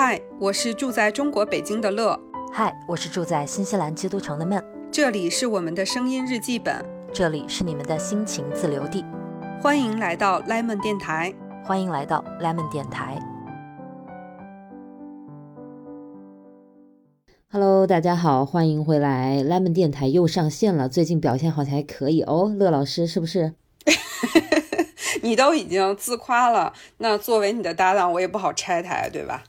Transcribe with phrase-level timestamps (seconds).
[0.00, 2.16] 嗨，我是住在中国北京的乐，
[2.52, 9.04] 嗨，我是住在新西兰基督城的闷，这里是我们的声音日记本，这里是你们的心情自留地，
[9.60, 11.34] 欢迎来到 Lemon 电台，
[11.64, 13.18] 欢迎来到 Lemon 电台。
[17.50, 23.52] Hello，大家好，欢迎回来，Lemon 电台又上线了，最近表现好像还可以哦，乐老师是不是？
[25.22, 29.42] 你都已经自夸了，那作为你的搭档，我也不好拆台，对吧？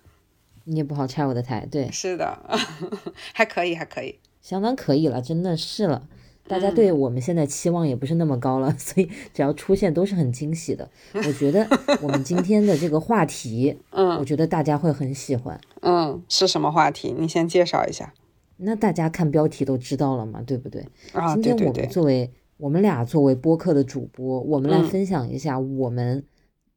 [0.69, 2.37] 你也不好拆我的台，对，是的，
[3.33, 6.07] 还可以，还可以，相当可以了，真的是了。
[6.47, 10.89] 大家对我们现在期望也不是那么高了， 所以只要出现都是很惊喜的。
[11.13, 11.67] 我觉得
[12.01, 15.59] 我们今天的这个话题， 嗯，我觉得大家会很喜欢。
[15.81, 17.13] 嗯，是什么话题？
[17.17, 18.13] 你先介绍一下。
[18.57, 20.85] 那大家看标题都知道了嘛，对不对？
[21.13, 26.25] 啊，今天我们作为我们俩作为播客的主播，我们来分享一下我们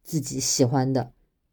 [0.02, 1.10] 自己喜欢的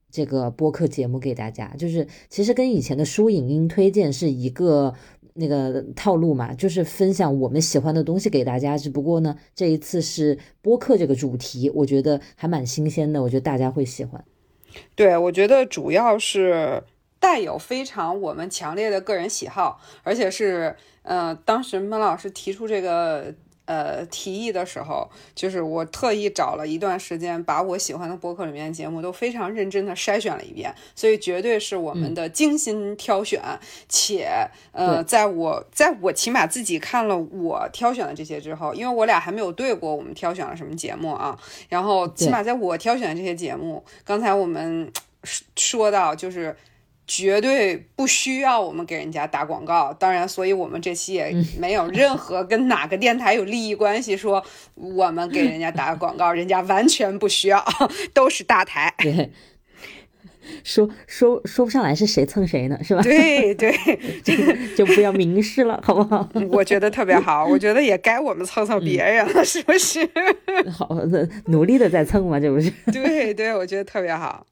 [0.10, 1.74] 这个播客节目给大家。
[1.78, 4.94] 就是其实跟以前的书影音推荐是一个。
[5.36, 8.78] 那个套路嘛，就是分享我们喜欢的东西给大家。
[8.78, 14.22] 只不过呢，这一次是播客这个主题，我觉得还蛮新鲜的，我觉得大家会喜欢。
[14.96, 16.84] 对，我觉得主要是
[17.22, 23.34] 带有非常我们强烈的个人喜好，而且是，呃，当时孟老师提出这个。
[23.70, 33.40] 呃，提议的时候，就是我特意找了一段时间，把我喜欢的博客里面的节目都非常认真的筛选了一遍，所以绝对是我们的精心挑选。
[33.88, 34.28] 且，
[34.72, 44.92] 呃，在我在我起码自己看了我挑选的这些之后，因为我俩还没有对过我们挑选了什么节目啊，然后起码在我挑选的这些节目，刚才我们
[45.56, 46.58] 说到就是。
[47.12, 57.66] 绝对不需要我们给人家打广告，当然，所以我们这期也没有任何跟哪个电台有利益关系，说我们给人家打广告，人家完全不需要，
[58.14, 58.94] 都是大台。
[59.02, 59.32] 对，
[60.64, 63.02] 说说说不上来是谁蹭谁呢，是吧？
[63.02, 63.74] 对对，
[64.24, 66.30] 这个就不要明示了，好不好？
[66.52, 70.08] 我觉得特别好，我觉得也该我们蹭蹭别人了，是不是？
[70.72, 72.72] 好的，努力的在蹭嘛，这不是？
[72.94, 74.46] 对对，我觉得特别好。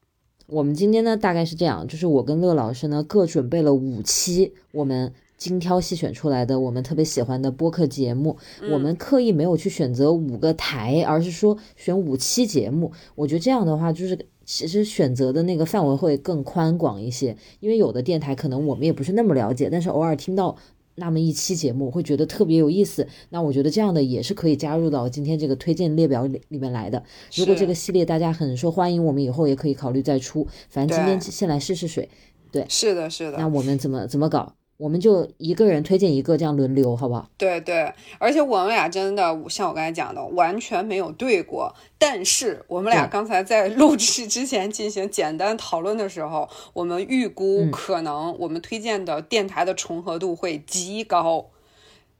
[0.50, 8.34] 我们今天呢，大概是这样，就是我跟乐老师呢各准备了五期我们精挑细选出来的我们特别喜欢的播客节目。
[8.72, 12.90] 我们刻意没有去选择五个台，而是说选五期节目。
[13.14, 17.36] 我觉得这样的话，就是其实选择的那个范围会更宽广一些。
[17.60, 20.56] 因为有的电台可能我们也不是那么了解，但是偶尔听到。
[20.98, 27.02] 那么一期节目会觉得特别有意思，那我觉得这样的也是可以加入到今天这个推荐列表里里面来的。
[27.34, 30.46] 如果这个系列大家很受欢迎，我们以后也可以考虑再出。
[30.68, 32.08] 反正今天先来试试水，
[32.50, 33.38] 对，是的，是的。
[33.38, 34.54] 那我们怎么怎么搞？
[34.78, 37.28] 我们就一个人推荐一个，这样轮流，好不好？
[37.36, 41.74] 对对，而且我们俩真的像我刚才讲的，完全没有对过。
[41.98, 51.46] 但是我们俩刚才在录制之前进行简单讨论的时候，我们预估可能我们推荐的电台的重合度会极高，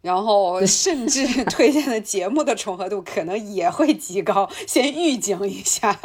[0.02, 4.50] 然后甚至 推荐的节目的重合度可能也会极高。
[4.66, 6.00] 先预警一下，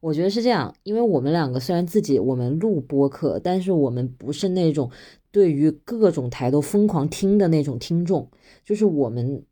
[0.00, 4.90] 我觉得是这样，因为我们两个虽然自己我们录播客，但是我们不是那种。
[5.30, 8.28] 对于各种台都疯狂听的那种听众，
[8.64, 9.42] 就是我们。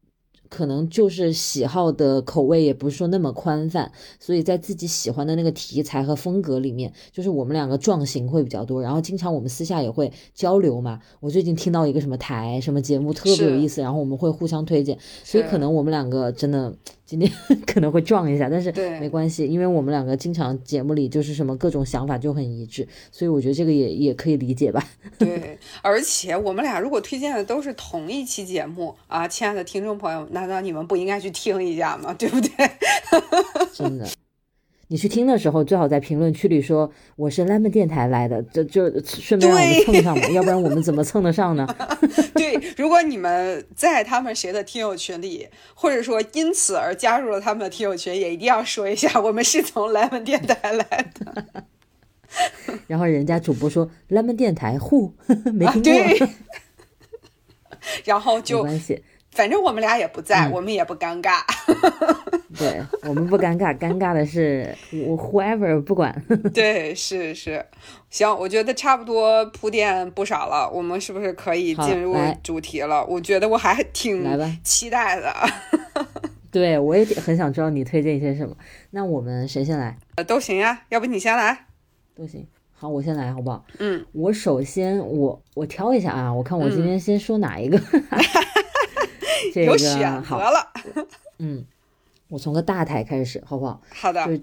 [0.49, 8.83] 可能就是喜好的口味也不是说那么宽泛，所以在自己喜欢的那个题材和风格里面，就是我们两个撞型会比较多。
[8.83, 11.01] 然后经常我们私下也会交流嘛。
[11.21, 14.99] 我最近听到一个什么台什么节目特别有意思，然后我们会互相推荐。
[15.25, 16.75] 所以可能我们两个真的
[17.05, 17.31] 今天
[17.67, 18.71] 可能会撞一下，但是
[19.01, 24.85] 没关系，因为我们两个经常节目里就是什么各种想法就很一致，所以我觉得这个也也可以理解吧。
[25.19, 30.27] 对，而且我们俩如果推荐的都是同一期节目啊，亲爱的听众朋友。
[30.41, 32.13] 难道你们不应该去听一下吗？
[32.19, 32.51] 对不对？
[33.73, 34.07] 真的，
[34.89, 41.67] 你去听的时候最好在评论区里说我是 Lemon 电台来的，就就顺便让我们蹭上嘛，要不然我们怎么蹭得上呢？
[42.35, 51.45] 对，如果你们在他们谁的听友群里，或者说因此而加入了他们的听友群，也一定要说一下我们是从 Lemon 电台来的。
[52.87, 55.15] 然后人家主播说 Lemon 电台户
[55.55, 56.29] 没听过，
[58.05, 59.03] 然后就没关系。
[59.37, 61.43] 反正我们俩也不在，我们也不尴尬。
[62.59, 64.75] 对我们不尴尬，尴尬的是
[65.06, 66.25] 我 whoever 不管。
[66.55, 67.62] 对，是是，
[68.09, 73.05] 行，我觉得差不多铺垫不少了，我们是不是可以进入主题了？
[73.05, 74.25] 我觉得我还挺
[74.65, 75.31] 期待的。
[76.50, 78.56] 对，我也很想知道你推荐一些什么。
[78.93, 79.94] 那我们谁先来？
[80.15, 81.67] 呃都行呀，要不你先来？
[82.17, 82.47] 都行。
[82.73, 83.62] 好，我先来，好不好？
[83.81, 84.03] 嗯。
[84.12, 87.79] 我首先，我我挑一下啊，我看我今天先说哪一个。
[89.64, 90.72] 有选择了，
[91.38, 91.64] 嗯，
[92.28, 93.81] 我从个大台开始，好不好？
[93.90, 94.25] 好的。
[94.26, 94.40] 就是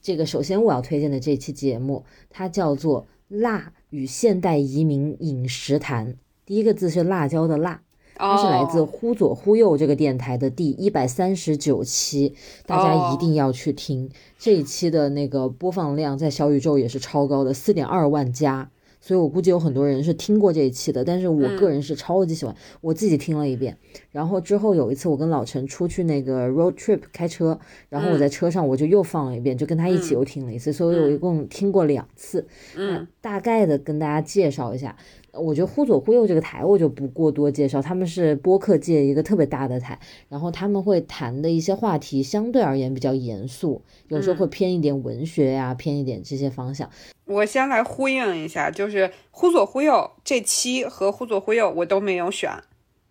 [0.00, 7.80] 这个，首先我要推荐的这期节目，它叫做《辣与现代移民饮食谈，第一个字是辣椒的辣。
[8.16, 12.32] 它是来自哦忽左忽右这个电台的第一百三十九期，
[12.64, 14.08] 大家一定要去听。
[14.38, 18.70] 这一期的那个播放量在小宇宙也是超高的，四点二万加。
[19.04, 23.76] 所以我估计有很多人是听过这一期的，但是我个人是超级喜欢，我自己听了一遍。
[24.10, 27.60] 然后之后有一次我跟老陈出去那个 road trip 开车，
[27.90, 32.46] 然后我在车上我就又放了一遍，就跟他一起又听了一次，所以我一共听过两次。
[32.78, 34.96] 嗯，大概的跟大家介绍一下。
[35.36, 39.98] 我觉得忽左忽右这个台我就不过多介绍，他们是播客界一个特别大的台，
[40.28, 46.88] 然后他们会谈的一些话题相对而言比较严肃，有时候会偏一点文学呀、偏一点这些方向。
[47.26, 52.50] 我先来呼应一下，就是忽左忽右这期和忽左忽右我都没有选，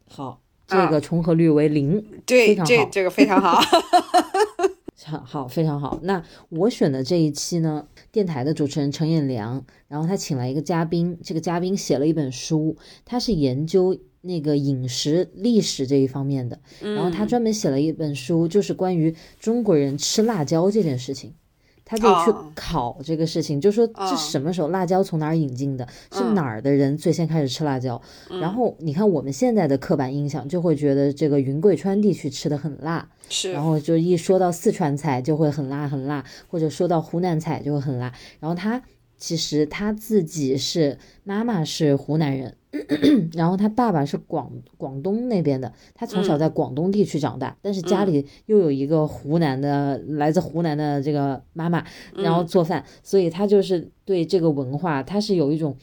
[0.08, 3.60] 好，这个重合率为零，对，非常好这这个非常好。
[5.06, 6.00] 好好非常好。
[6.04, 21.34] 那我选的这一期呢，电台的主持人陈彦良，然后他请来一个嘉宾，这个嘉宾写了一本书，他是研究那个饮食历史这一方面的，然后他专门写了一本书，就是关于中国人吃辣椒这件事情。
[21.96, 22.52] 他就去哦。
[22.56, 24.16] 考这个事情，就说这哦。
[24.18, 26.34] 什么时候辣椒从哪儿引进的，是嗯。
[26.34, 28.02] 哪儿的人最先开始吃辣椒。
[28.42, 33.52] 然后你看我们现在的刻板印象，就会觉得这个云贵川地区吃的很辣，是。
[33.52, 38.12] 然后就一说到四川菜就会很辣很辣，或者说到湖南菜就会很辣。
[38.40, 38.82] 然后他
[39.18, 42.56] 其实他自己是妈妈是湖南人，
[43.34, 51.86] 然后他爸爸是广广东那边的，他从小在广东地区长大，但是家里又有一个湖南的来自湖南的这个妈妈，
[52.16, 55.78] 然后做饭，所以他就是对这个文化他是有一种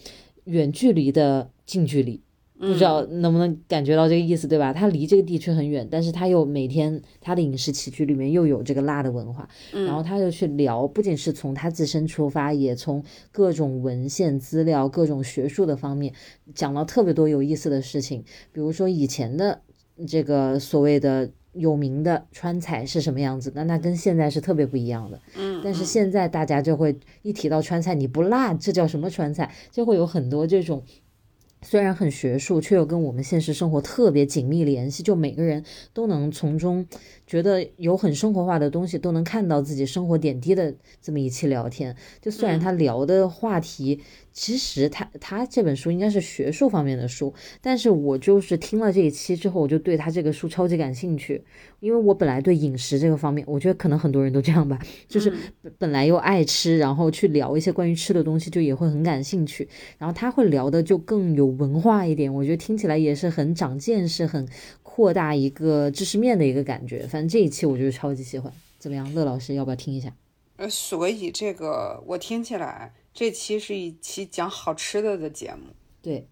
[0.45, 2.21] 远距离的近距离。
[2.61, 4.73] 不知道能不能感觉到这个意思，对吧？
[4.73, 13.03] 他离这个地区很远，但是他又每天他的饮食起居里面又有这个辣的文化，然后他就去聊，不仅是从他自身出发，也从
[13.33, 16.13] 各种文献资料、各种学术的方面
[16.55, 18.23] 讲了特别多有意思的事情，
[18.53, 19.63] 比如说以前的
[20.07, 21.31] 这个所谓的。
[21.53, 23.65] 有名的川菜是什么样子那？
[23.65, 25.21] 那跟现在是特别不一样的。
[25.37, 29.53] 嗯，但是现在大家就会一提到川菜，你不辣，这叫什么川菜？
[29.73, 30.81] 就会有很多这种
[31.63, 36.87] 虽然很学术，却又跟我们现实生活特别紧密联系，就每个人都能从中
[37.31, 41.95] 觉得有很生活化的东西，都能看到自己生活点滴的这么一期聊天。
[42.21, 44.01] 就虽然他聊的话题，
[44.33, 51.45] 其实他他这本书应该是学术方面的书，但是我就是听了这一期之后，我就对他这个书超级感兴趣，
[51.79, 54.77] 因为我本来对饮食这个方面，我觉得可能很多人都这样吧，
[55.07, 59.69] 就是本本来又爱吃，然后去聊一些关于吃的东西，就也会很感兴趣。
[59.99, 64.49] 然后他会聊的就更有文化一点，我觉得听起来也是很长见识、很
[64.93, 67.07] 扩大一个知识面的一个感觉。
[67.07, 69.15] 反正这一期我就是超级喜欢，怎么样？
[69.15, 70.13] 乐老师要不要听一下？
[70.57, 75.73] 呃，所以这个我听起来这期是一期讲好吃的的节目。
[76.03, 76.27] 对，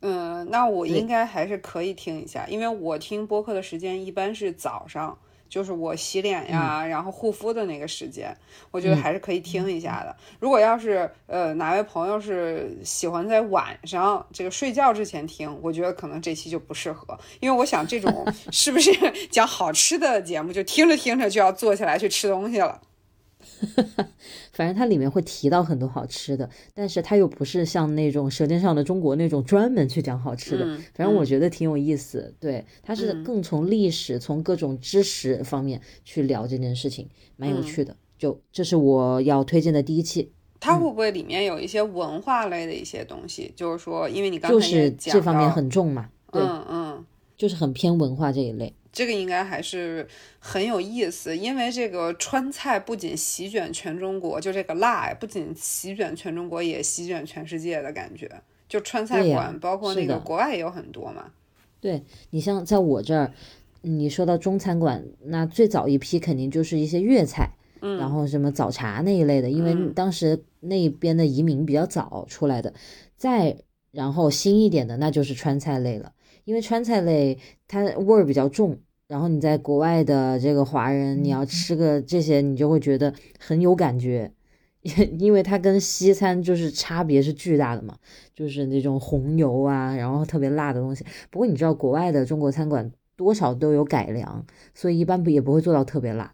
[0.00, 5.18] 嗯，那我应该还是可以听一下，因为我听播客的时间一般是早上，
[5.52, 8.34] 就是我洗脸呀，然后护肤的那个时间，
[8.70, 10.16] 我觉得还是可以听一下的。
[10.40, 18.90] 如果要是呃哪位朋友是喜欢在晚上这个睡觉之前听，我觉得可能这期就不适合，因为我想这种 是不是
[19.30, 22.80] 讲好吃的节目，就听着听着就要坐下来去吃东西了。
[24.52, 30.64] 反正它里面会提到很多好吃的，但是它又不是像那种《舌尖上的中国》那种专门去讲好吃的。
[30.64, 37.96] 嗯反正我觉得挺有意思，对，它是更从历史、从各种知识方面去聊这件事情，蛮有趣的。
[38.18, 43.52] 就这是我要推荐的第一期，它会不会里面有一些文化类的一些东西？
[43.56, 47.04] 就是说，因为你刚才就是讲这方面很重嘛，对，嗯嗯。
[47.36, 48.72] 就是很偏文化这一类。
[48.92, 50.06] 这个应该还是
[50.38, 58.30] 很有意思，因为这个川菜不仅席卷全中国，就这个辣，不仅席卷全中国，也席卷全世界的感觉。
[58.68, 61.32] 就川菜馆，包括那个国外也有很多嘛。
[61.80, 63.32] 对你像在我这儿，
[63.80, 72.72] 你说到中餐馆，那最早一批肯定就是一些粤菜，嗯然后什么早茶那一类的，因为嗯当时那边的移民比较早出来的。
[73.16, 73.56] 再
[73.90, 76.12] 然后新一点的，那就是川菜类了，
[76.44, 78.78] 因为川菜类它味儿比较重。
[79.08, 84.32] 然后你在国外的这个华人，你要吃个这些，你就会觉得很有感觉，
[85.18, 87.94] 因为它跟西餐就是差别是巨大的嘛，
[88.34, 91.04] 就是那种红油啊，然后特别辣的东西。
[91.28, 96.32] 不过你知道，国外的中国餐馆多少都有改良，所以一般不也不会做到特别辣。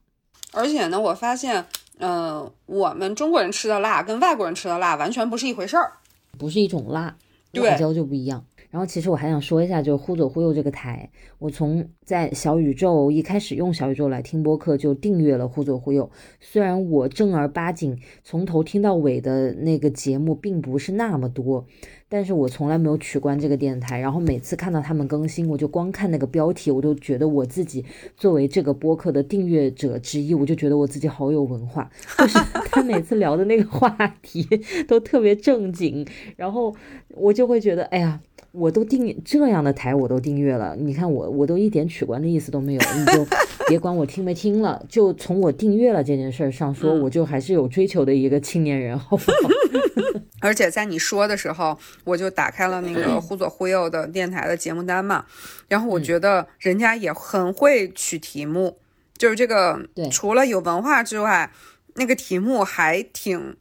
[0.53, 1.65] 而且呢，我发现，
[1.99, 5.95] 呃，我们中国人吃的辣跟外国人吃的辣完全不是一回事儿。
[6.39, 7.17] 不是一种辣，
[7.51, 8.45] 对辣椒就不一样。
[8.71, 16.11] 然后其实我还想说一下，就是忽左忽右这个台，我从在小宇宙一开始用小宇宙来听播客就订阅了忽左忽右。
[16.39, 21.67] 虽然我正儿八经从头听到尾的那个节目并不是那么多，
[22.11, 23.99] 但是我从来没有取关这个电台。
[24.01, 27.85] 然后每次看到他们更新，我就光看那个标题，我都觉得我自己
[28.19, 31.91] 作为这个播客的订阅者之一，我就觉得我自己好有文化。
[32.19, 32.39] 就是
[32.71, 33.89] 他每次聊的那个话
[34.21, 34.47] 题
[34.87, 36.07] 都特别正经，
[36.37, 36.77] 然后
[37.15, 38.21] 我就会觉得，哎呀。
[38.59, 40.75] 我都订这样的台，我都订阅了。
[40.77, 42.81] 你看我，我都一点取关的意思都没有。
[42.97, 43.27] 你就
[43.69, 49.49] 别管我听没听了，就从我订阅了这件事上说，我就还是有追求的一个青年人，好不好？
[50.41, 55.25] 而且在你说的时候，我就打开了那个忽左忽右的电台的节目单嘛，
[55.69, 58.79] 然后我觉得人家也很会取题目，
[59.17, 61.51] 就是这个除了有文化之外，
[61.95, 63.57] 那个题目还挺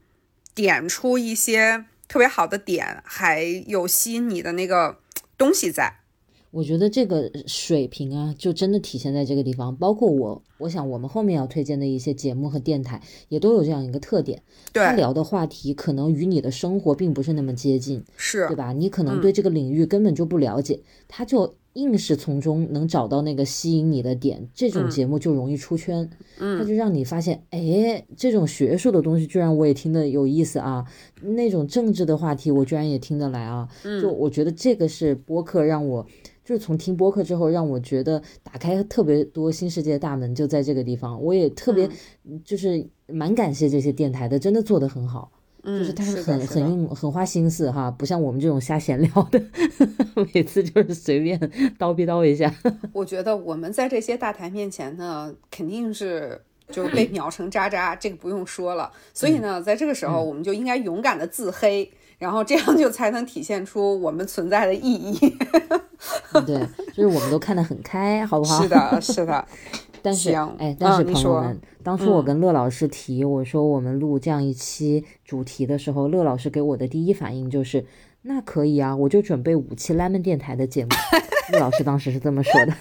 [0.54, 1.86] 点出一些。
[2.08, 4.98] 特别好的点，还有吸引你的那个
[5.38, 6.02] 东西在。
[6.52, 9.76] 我觉得这个水平啊，就真的体现在这个地方。
[9.76, 14.42] 包括我，我想我们后面要推荐的一些节目和电台，也都有这样一个特点。
[14.72, 18.72] 对他聊的话题可能与你的生活并不是那么接近，是对吧？
[18.72, 21.56] 你可能对这个领域根本就不了解，他就。
[21.78, 26.10] 硬是从中能找到那个吸引你的点，这种节目就容易出圈。
[26.40, 30.84] 嗯，他就让你发现，哎，这种学术的东西居然我也听得有意思啊，
[31.22, 33.70] 那种政治的话题我居然也听得来啊。
[34.02, 36.06] 就我觉得这个是播客让我，
[36.44, 41.22] 就是从听播客之后让我觉得打开特别多新世界的大门，就在这个地方。
[41.24, 41.88] 我也特别
[42.44, 45.32] 就是蛮感谢这些电台的，真的做得很好。
[45.64, 49.42] 就是他是很很用很花心思哈，不像我们这种瞎闲聊的，
[50.34, 51.38] 每次就是随便
[51.78, 52.54] 叨逼叨一下。
[52.94, 58.92] 我觉得我们在这些大台面前呢，肯定是就被秒成渣渣，这个不用说了。
[59.14, 65.38] 所以呢，在这个时候，我们就应该勇敢的自黑，然后这样就才能体现出我们存在的意义。
[66.46, 66.60] 对，
[66.94, 68.62] 就是我们都看得很开，好不好？
[68.62, 69.46] 是的，是的。
[70.02, 77.86] 但是，哎，但是朋友们，当初我跟乐老师提我说我们录这样一期主题的时候，乐老师给我的第一反应就是，
[78.22, 80.92] 那可以啊，我就准备五期 lemon 电台的节目。
[81.52, 82.74] 乐老师当时是这么说的。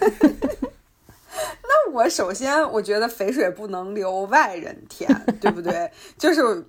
[1.63, 5.09] 那我首先我觉得肥水不能流外人田，
[5.41, 5.91] 对不对？
[6.17, 6.65] 就是。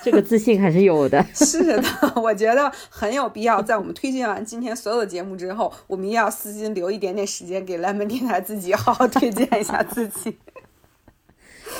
[0.04, 1.82] 这个自信还是有的， 是的，
[2.16, 3.60] 我觉得很有必要。
[3.62, 10.36] 在我们推荐完今天所有的节目之后，我们也要私心留一点点时间给蓝门电台自己好好推荐一下自己。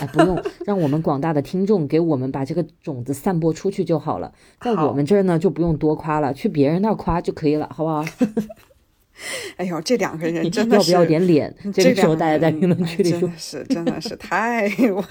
[0.00, 4.32] 哎，不用，让我们广大的听众给我们把这个种子散播出去就好了。
[4.60, 8.04] 在我们这儿呢，就不用多夸了，去别人那儿夸就可以了，好不好？
[9.56, 11.54] 哎呦，这两个人真的要不要点脸？
[11.72, 15.04] 这个时候大家在评论区里说，是真的是太我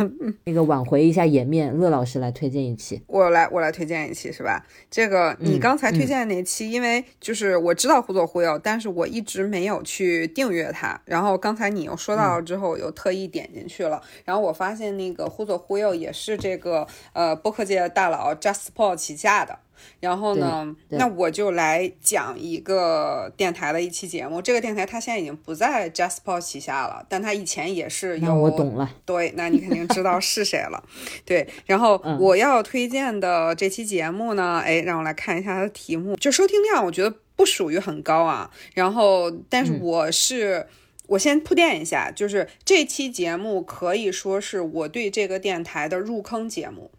[0.45, 1.75] 那个挽回一下颜面。
[1.77, 4.65] 乐老师来推荐一期，我来我来推荐一期是吧？
[4.89, 10.99] 这个你刚才推荐的那期，因为就是我知道忽左忽右，但是我一直没有去订阅它。
[11.05, 14.01] 然后刚才你又说到了之后，我又特意点进去了。
[14.25, 19.57] 然后我发现那个忽左忽右也是这个呃播客界的大佬 JustPod 旗下的。
[19.99, 24.41] 然后呢，那我就来讲一个电台的一期节目。
[24.41, 28.39] 这个电台它现在已经不在 JustPod 旗下了，但它以前也是有。
[28.39, 28.89] 我懂了。
[29.05, 30.81] 对，那你肯定知道是谁了。
[31.25, 36.15] 对，然后我要推荐的这期节目呢，哎，让我来看一下它的题目。
[36.15, 38.49] 就收听量，我觉得不属于很高啊。
[38.73, 40.67] 然后，但是我是，
[41.07, 46.91] 我先铺垫一下，就是这期节目可以说是我对这个电台的入坑节目。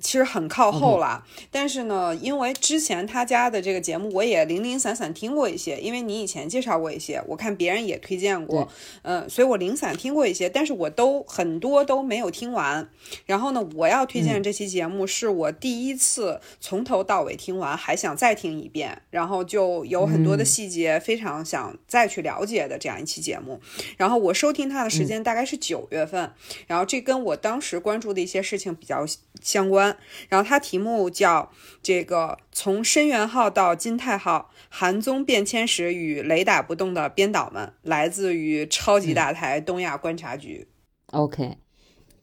[0.00, 8.68] 其实很靠后了，但是呢，因为之前他家的这个节目我也零零散散听过一些，因为你以前介绍过一些，我看别人也推荐过，
[9.02, 12.88] 嗯，所以我零散听过一些，但是我都很多都没有听完。
[13.26, 23.60] 然后呢，我要推荐这期节目是我第一次从头到尾听完，还想再听一遍，然后就有很多的细节非常想再去了解的这样一期节目。
[23.96, 26.32] 然后我收听它的时间大概是九月份，
[26.66, 29.04] 然后这跟我当时关注的一些事情比较
[29.40, 29.96] 相关。
[30.28, 31.50] 然后它题目叫
[31.82, 40.68] “这个从深元号到金泰号，韩综变迁史与雷打不动的编导们”，来自于超级大台东亚观察局。
[41.12, 41.56] OK，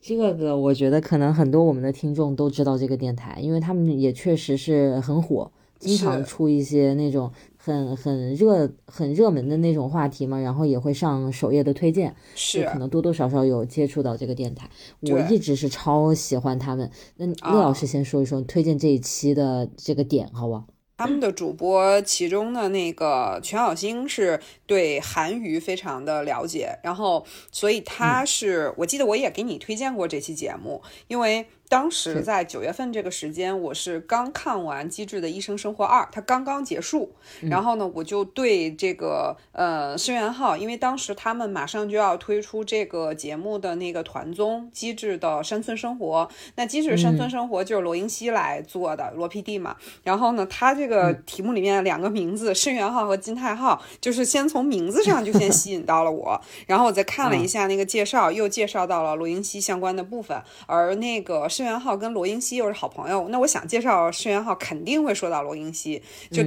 [0.02, 7.32] 这个我觉得可能很多我们的听众都知道这个电台，因为他们也确实是很火，经常出一些那种。
[7.68, 14.70] 很很热很热门的那种话题嘛，然后也会上首页的推荐，是可能多多少少有接触到这个电台。
[15.02, 16.90] 我一直是超喜欢他们。
[17.18, 20.66] 那乐老师先说一说推荐这一期的这个点，好不好？
[21.00, 37.12] 他们的主播其中的那个全小星是对韩娱非常的了解，然后所以他是我记得我也给你推荐过这期节目，因为当时在九月份这个时间，我是刚看完《机智的医生生活二》，它刚刚结束。
[37.42, 46.30] 然后呢，我就对这个呃申元浩，因为当时他们马上就要推出这个节目的那个团综《机智的山村生活》。
[46.56, 49.76] 那《机智山村生活》就是罗英熙来做的，罗 PD 嘛。
[50.04, 56.40] 然后呢，他这个题目里面两个名字申元浩和金泰浩，就是先从名字上就先吸引到了我。
[56.66, 61.50] 然后我再看了一下那个介绍，又介绍到了罗英熙相关的部分，而那个。
[61.58, 66.44] 申元浩跟罗英熙又是好朋友，那我想介绍申元浩，肯定会说到罗英熙，就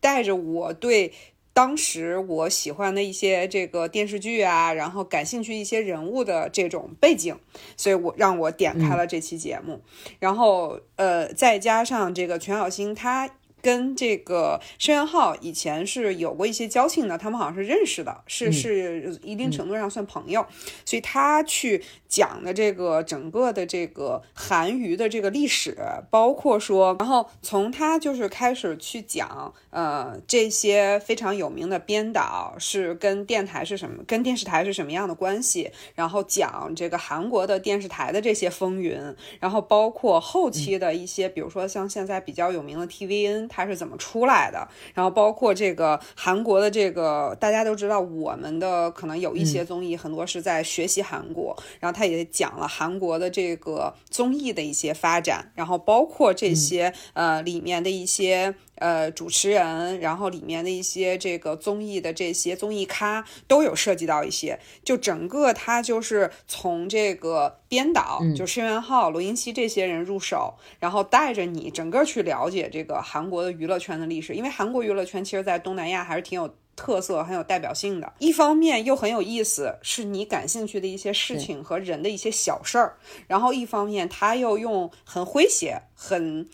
[0.00, 1.12] 带着我对
[1.52, 7.38] 当时我喜欢的一些这个电视剧啊，然后感兴趣一些人物的这种背景，
[7.76, 9.80] 所以我让我点开了这期节目，
[10.18, 13.30] 然后呃，再加上这个全小星他。
[13.60, 20.46] 跟这个申元浩以前是有过一些交情的，他们好像是认识的，是是一定程度上算朋友，
[20.84, 25.76] 所以他去讲的这个整个的这个韩娱的这个历史，
[26.10, 38.98] 包括说，然后从他就是开始去讲，呃，这些非常有名的编导是跟电台是什么，跟电视台是什么样的关系，然后讲这个韩国的电视台的这些风云，
[39.40, 43.47] 然后包括后期的一些，比如说像现在比较有名的 TVN。
[43.48, 44.68] 它是怎么出来的？
[44.94, 58.54] 然后包括这个韩国的这个，大家都知道，我们的可能有一些综艺很多是在学习韩国，然后他也讲了韩国的这个综艺的一些发展，然后包括这些呃里面的一些。
[58.78, 78.12] 呃，主持人，然后里面的一些这个综艺的这些综艺咖都有涉及到一些，就整个他就是从这个编导，就申元浩、罗英熙这些人入手，然后带着你整个去了解这个韩国的娱乐圈的历史，因为韩国娱乐圈其实，在东南亚还是挺有特色、很有代表性的。
[78.18, 86.48] 一方面又很有意思，是你感兴趣的一些事情和人的一些小事儿，然后一方面他又用很诙谐、很。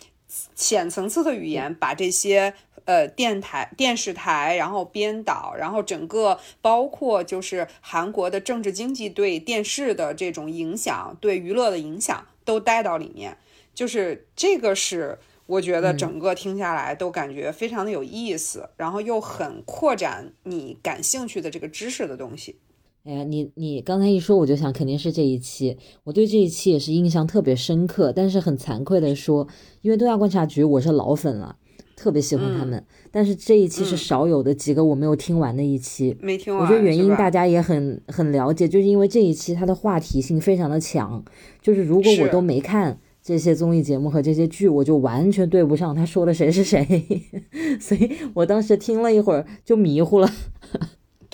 [0.54, 13.36] 浅层次的语言，把这些呃电台、电视台，然后编导，然后整个包括就是韩国的政治经济对电视的这种影响，对娱乐的影响都带到里面，
[13.74, 22.58] 就是这个是我觉得整个听下来都感觉非常的有意思，然后又很扩展你感兴趣的这个知识的东西。
[23.04, 25.76] 哎呀，你你刚才一说，我就想肯定是这一期。
[26.04, 29.46] 我对这一期也是印象特别深刻，但是很惭愧的说，
[29.82, 31.56] 因为东亚观察局我是老粉了，
[31.96, 32.82] 特别喜欢他们。
[33.10, 36.62] 但是这一期是少有的几个我没有听完的一期，没听完。
[36.62, 41.22] 我觉得原因大家也很很了解，就是因为这一期它的话题性非常的强，
[41.60, 47.04] 就是如果我都没看这些综艺节目和这些剧，我就完全对不上他说的谁是谁，
[47.78, 50.30] 所以我当时听了一会儿就迷糊了。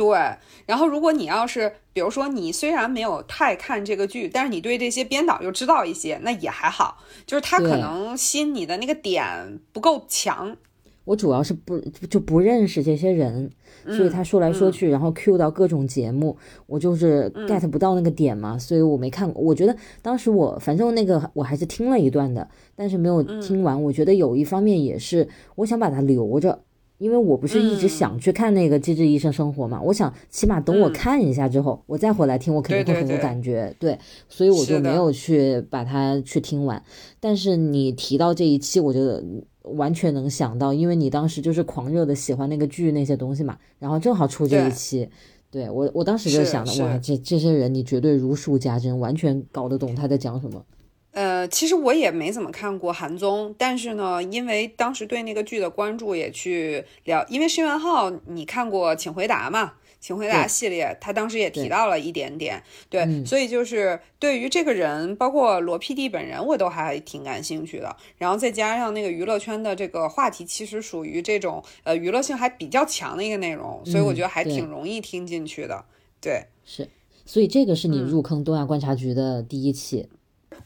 [0.00, 0.18] 对，
[0.64, 10.56] 然后如果你要是，比如说你虽然没有太看这个剧，但是你对这些编导又知道一些，那也还好，就是他可能吸引你的那个点不够强。
[11.04, 13.50] 我主要是不就不认识这些人，
[13.88, 19.42] 所以他说来说去，然后 Q 到各种节目，我就是 get 不到那个点嘛，所以我没看过。
[19.42, 23.82] 我觉得当时我反正那个我还是听了一段的，但是没有听完。
[23.82, 26.62] 我觉得有一方面也是我想把它留着。
[27.00, 33.74] 因为我不是一直想去看那个《机智医生生活》嘛，我想起码等我看一下之后，我再回来听，我肯定会很有感觉。
[33.78, 36.80] 对，所以我就没有去把它去听完。
[37.18, 39.18] 但是你提到这一期，我就
[39.62, 45.08] 完全能想到，因为你当时就是狂热的喜欢那个剧那些东西嘛，然后正好出这一期，
[45.50, 50.62] 对我我当时就想的，哇，这这些人你绝对如数家珍，完全搞得懂他在讲什么。
[51.12, 57.26] 呃，其实我也没怎么看过韩综，但是呢，因为当时对那个剧的关注，也去聊。
[57.28, 59.64] 因为申元浩，你看过《请回答》嘛？
[60.02, 67.94] 《请回答》系列，他当时也提到了一点点，对，所以就是对于这个人，包括罗 PD 本人，我都还挺感兴趣的。
[68.16, 75.84] 然后再加上那个娱乐圈的这个话题，其实属于这种呃娱乐性还比较强的一个内容，所以我觉得还挺容易听进去的。
[76.18, 76.88] 对，是，
[77.26, 80.08] 所以这个是你入坑东亚观察局的第一期。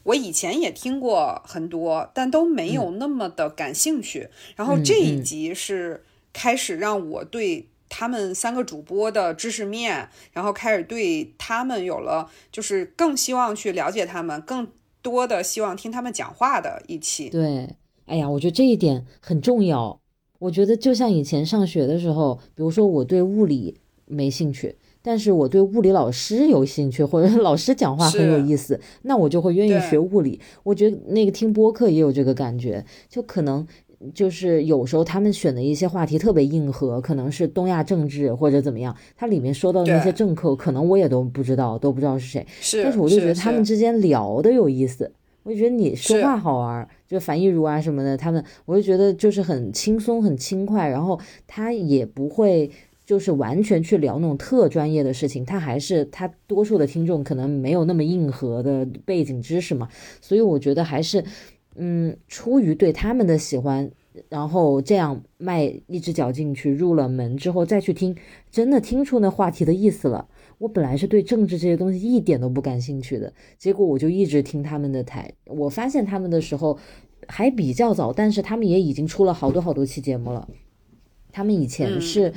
[0.05, 4.29] 我以前也听过很多，但都没有那么的感兴趣。
[4.55, 14.67] 然后这一集是开始让我对他们三个主播的知识面，然后开始对他们有了就是更希望去了解他们，更
[15.01, 17.29] 多的希望听他们讲话的一期。
[17.29, 19.99] 对，哎呀，我觉得这一点很重要。
[20.39, 24.75] 我觉得就像以前上学的时候，比如说我对物理没兴趣。
[25.07, 30.39] 但是我对物理老师有兴趣，或者老师讲话很有意思，那我就会愿意学物理。
[30.63, 33.67] 我觉得那个听播客也有这个感觉，就可能
[34.15, 42.43] 就是有时候他们选的一些话题特别硬核，可能是东亚政治或者怎么样，它里面说到的那些政客，可能我也都不知道，都不知道是谁。
[42.59, 45.11] 是，但是我就觉得他们之间聊的有意思。
[45.43, 52.71] 我就觉得你说话好玩，就樊亦儒啊什么的，他们我就觉得就是很轻松很轻快，然后他也不会
[53.05, 59.87] 就是完全去聊那种特专业的事情，他还是他多数的听众可能没有那么硬核的背景知识嘛，
[60.21, 61.23] 所以我觉得还是
[61.75, 63.91] 嗯出于对他们的喜欢。
[64.29, 68.15] 然后这样迈一只脚进去，入了门之后再去听，
[68.49, 70.29] 真的听出那话题的意思了。
[70.57, 75.33] 我本来是对政治这些东西一点都不感兴趣的，结果我就一直听他们的台。
[75.47, 76.79] 我发现他们的时候
[77.27, 80.47] 还比较早，但是他们也已经出了好多好多期节目了。
[81.33, 82.31] 他们以前是，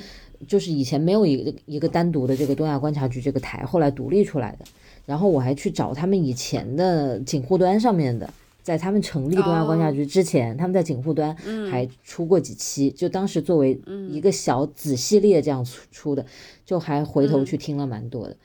[0.47, 4.65] 就是以前没有一个一个单独的这个东亚观察局这个台，后来独立出来的。
[5.07, 8.33] 然后我还去找他们以前的警护端上面的。
[8.61, 11.35] 在他们成立东亚观察局之前，他们在警护端
[11.71, 16.27] 还出过几期，就当时作为一个小子系列这样出出的，
[16.67, 18.37] 就还回头去听了蛮多的。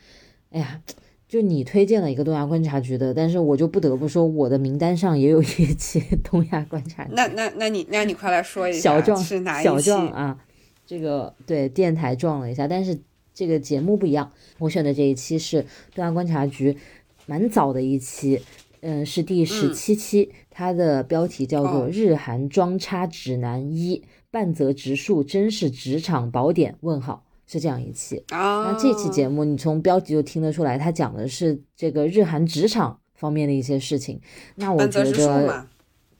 [0.51, 0.81] 哎呀，
[1.27, 7.11] 就你推荐了一个东亚观察局的，但是我就不得不说，我的名单上也有一期 东亚观察局。
[7.13, 9.65] 那那那你那你快来说一下，小壮是哪一期？
[9.65, 10.39] 小壮啊，
[10.85, 12.99] 这个对电台撞了一下，但是
[13.33, 14.31] 这个节目不一样。
[14.59, 15.65] 我选的这一期是
[15.95, 16.77] 东亚观察局
[17.25, 18.41] 蛮早的一期。
[18.85, 28.25] 嗯，是第十七期，它的标题叫做《日韩装叉指南一：半泽直树真是职场宝典》问号是这样一期。
[28.29, 34.19] 那这期节目你从标题就听得出来，它讲的是这个日韩职场方面的一些事情。
[34.55, 35.65] 那我觉得，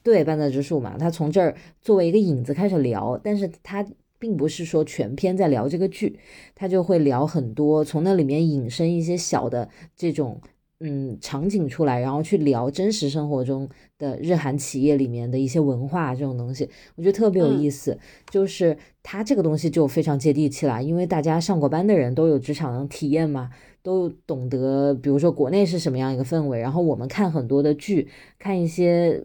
[0.02, 3.86] 对半泽直树嘛，他从这儿作为一个引子开始聊，但是他
[4.24, 6.18] 并不是说全篇在聊这个剧，
[6.54, 10.40] 他就会聊很多，从那里面引申一些小的这种。
[10.80, 17.96] 嗯，场景出来，然后去聊真实生活中的日韩企业里面的一些文化这种东西，我觉得特别有意思。
[18.28, 23.50] 就是他这个东西就非常接地气了，因为大家上过班的人都有职场体验嘛，
[23.82, 26.58] 都懂得，比如说国内是什么样一个氛围。
[26.58, 28.08] 然后我们看很多的剧，
[28.38, 29.22] 看一些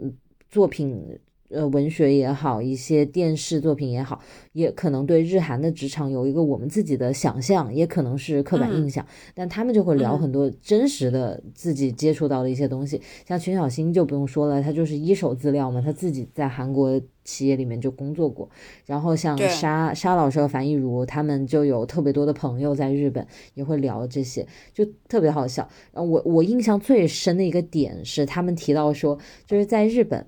[0.50, 1.20] 作品。
[1.50, 4.22] 呃，文学也好，一些电视作品也好，
[4.54, 9.04] 也可能对日韩的职场有一个我们自己的想象，也可能是刻板印象。
[9.34, 18.48] 但他们就会聊很多真实的自己接触到的一些东西，像全小新就不用说了，他就是一手资料嘛，他自己在韩国企业里面就工作过。
[18.86, 25.68] 然后像沙沙老师和樊亦茹，他们就有特别多的朋友在日本，也会聊这些，就特别好笑。
[25.94, 30.28] 然后我我印象最深的一个点是，他们提到说，就是在日本。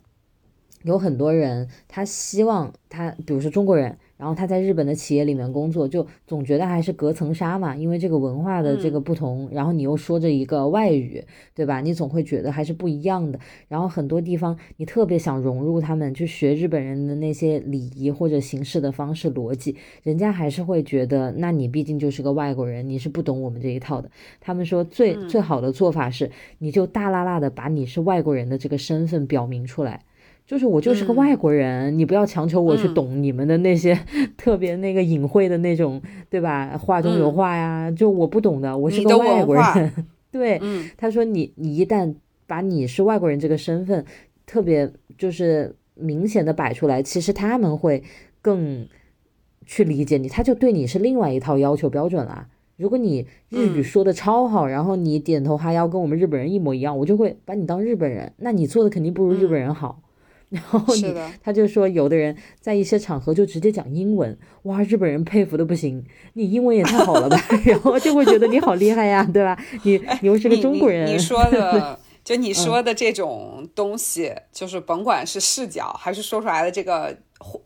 [0.84, 11.82] 有很多人，他希望他，比如说中国人，然后他在日本的企业里面工作，就总觉得还是隔层纱嘛，因为这个文化的这个不同，然后你又说着一个外语，对吧？
[11.82, 13.40] 你总会觉得还是不一样的。
[13.68, 24.10] 然后很多地方你特别想融入他们，去学日本人的那些礼仪或者行事的方式逻辑，人家还是会觉得，那你毕竟就是个外国人，你是不懂我们这一套的。
[24.40, 30.04] 他们说最最好的做法是，你就大辣辣的把你是外国人的这个身份表明出来。
[30.46, 33.98] 就是我就是个外国人，你不要强求我去懂你们的那些
[34.36, 36.78] 特别那个隐晦的那种，对吧？
[36.78, 39.94] 话中有话呀，就我不懂的，我是个外国人。
[40.32, 40.60] 对，
[40.98, 42.14] 他说你你一旦
[42.48, 44.06] 把你是外国人这个身份
[44.46, 48.04] 特别就是明显的摆出来，其实他们会
[48.42, 48.88] 更
[49.66, 52.48] 去理解你，他就对你是另外一套要求标准了。
[52.78, 60.02] 如果你日语说的超好，然后你点头哈腰跟我们日本人一模一样，我就会把你当日本人，那你做的肯定不如日本人好。
[60.52, 69.58] 然后你，他就说，有的人在一些场合就直接讲英文，哇，日本人佩服的不行，你英文也太好了吧， 然后就会觉得你好厉害呀，对吧？
[69.84, 77.18] 你你又是个中国人，你说 的就你说的这种东西，就是甭管是视角还是说出来的这个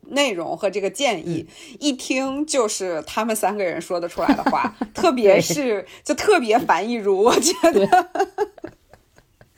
[0.10, 1.48] 内容和这个建议，
[1.80, 8.10] 一听就是他们三个人说得出来的话， 特别是就特别樊亦儒，我觉得。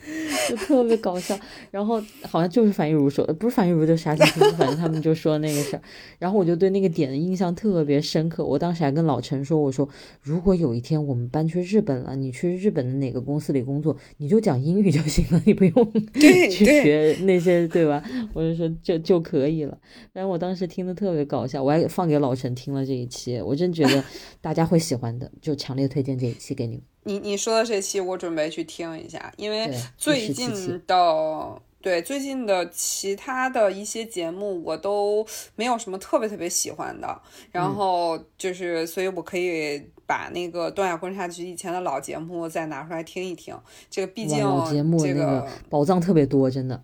[0.50, 1.38] 就特别搞笑，
[1.72, 5.82] 然后好像就是樊亦茹说的，不是樊亦茹就啥情况，反正他们就说那个事儿，
[6.20, 8.46] 然后我就对那个点的印象特别深刻。
[8.46, 9.88] 我当时还跟老陈说，我说
[10.22, 18.02] 如果有一天我们搬去日本了，你去日本的哪个公司里工作，你就讲英语就行了，你不用 去学那些，对吧？
[18.34, 19.78] 我就说就就可以了。
[20.14, 24.04] 反正我当时听的特别搞笑，我还放给老陈听了这一期，我真觉得
[24.40, 26.84] 大家会喜欢的，就强烈推荐这一期给你们。
[27.08, 43.58] 你你说的这期我准备去听一下，因为最近的对最近的其他的一些节目我都没有什么特别特别喜欢的，然后就是所以我可以把那个东亚观察局以前的老节目再拿出来听一听。
[43.90, 46.84] 这个毕竟节目这个宝藏特别多，真的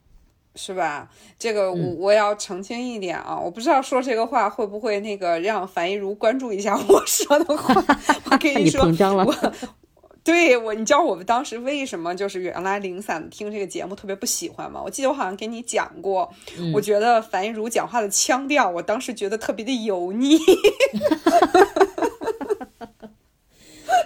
[0.55, 1.09] 是吧？
[1.37, 7.73] 这个我我要澄清一点啊，我不知道说这个话会不会那个让樊一茹关注一下我说的话。
[8.31, 9.53] 我跟 你说，我。
[10.25, 14.81] 对我，你知道我们当时为什么就是原来零散听这个节目特别不喜欢吗？
[14.81, 16.33] 我记得我好像给你讲过，
[16.73, 20.39] 我觉得樊一茹讲话的腔调，我当时觉得特别的油腻。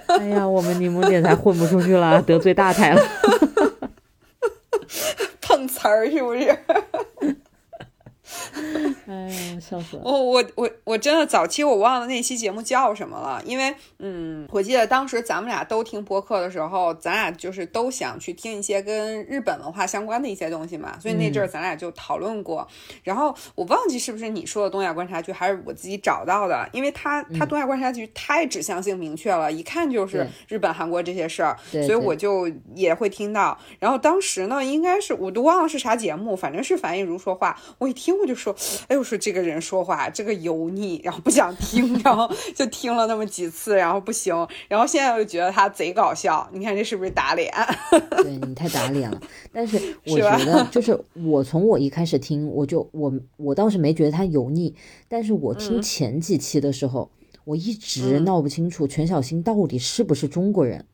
[0.08, 3.02] 哎呀，我们柠檬姐才混不出去了，得罪大台了，
[5.40, 6.58] 碰瓷儿是不是？
[9.08, 10.02] 哎呀，笑死了！
[10.04, 22.68] 我我我我真的早期我忘了那期节目叫什么了，因为嗯，我记得当时咱们俩都听播客的时候，咱俩就是都想去听一些跟日本文化相关的一些东西嘛，所以那阵儿咱俩就讨论过。
[23.04, 33.58] 然后我忘记是不是你说的东亚观察局，还是我自己找到的，因为他他东亚观察局太指向性明确了，一看就是日本、韩国这些事儿，所以我就也会听到。
[33.80, 38.47] 然后当时呢，应该是我都忘了是啥节目，反正是樊亦茹说话，我一听我就说，
[38.88, 44.36] 哎我，说这个人说话这个油腻，然后不想听，然后就听了那么几次，然后不行，
[44.68, 47.54] 然后现在又觉得他贼搞笑，你看这是不是打脸？
[48.24, 49.22] 对你太打脸了。
[49.52, 54.76] 但是我觉 得，就是我从我一开始听，我就我我倒是没觉得他油腻，
[55.08, 57.12] 但是我听前几期的时候，
[57.46, 60.86] 我一直闹不清楚全小新到底是不是中国人。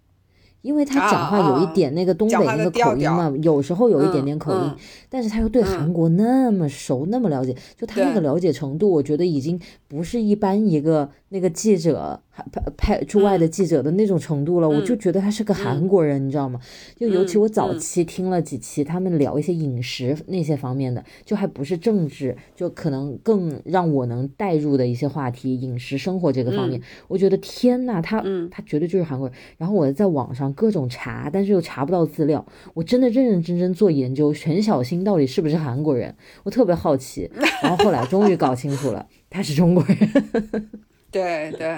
[0.63, 4.71] 因为他讲话有一点那个东北那个口音嘛，有时候有一点点口音，
[5.10, 14.69] 但是他又对韩国那么熟那么了解，就他那个了解程度，我觉得已经不是一般一个那个记者派派驻外的记者的那种程度了。
[14.69, 16.60] 我就觉得他是个韩国人，你知道吗？
[16.96, 29.38] 就尤其我早期听了几期，他们聊一些饮食那些方面的，就还不是政治，就可能更让我能带入的一些话题，饮食生活这个方面，我觉得天呐，他他绝对就是韩国人。
[29.58, 30.54] 然后我在网上。
[30.56, 32.46] 各种查，但是又查不到资料。
[32.76, 36.15] 我真的认认真真做研究，全小新到底是不是韩国人？
[36.43, 37.30] 我特别好奇。
[37.63, 40.69] 然后后来终于搞清楚了，他是中国人。
[41.13, 41.78] 对对。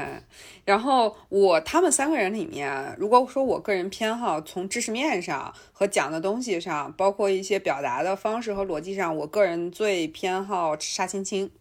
[0.64, 11.52] 然后我他们三个人里面，如果说我个人偏好，从知识面上和讲的东西上，包括一些表达的方式和逻辑上，我个人最偏好沙青青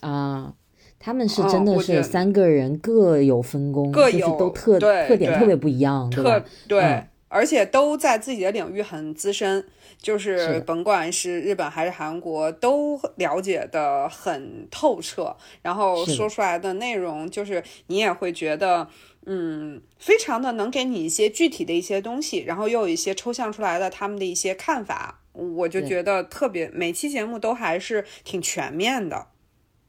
[0.00, 0.54] 啊。
[1.00, 6.42] 他们是真的是三个人各有分工，各有都特特点特别不一样，对吧？
[6.66, 9.66] 对，而且都在自己的领域很资深，
[10.04, 15.34] 就是甭管是日本还是韩国，都了解的很透彻。
[15.62, 18.86] 然后说出来的内容，就是你也会觉得，
[19.24, 29.28] 嗯，非常的能给你一些具体的一些东西，然后又有一些抽象出来的他们的一些看法，我就觉得特别，每期节目都还是挺全面的。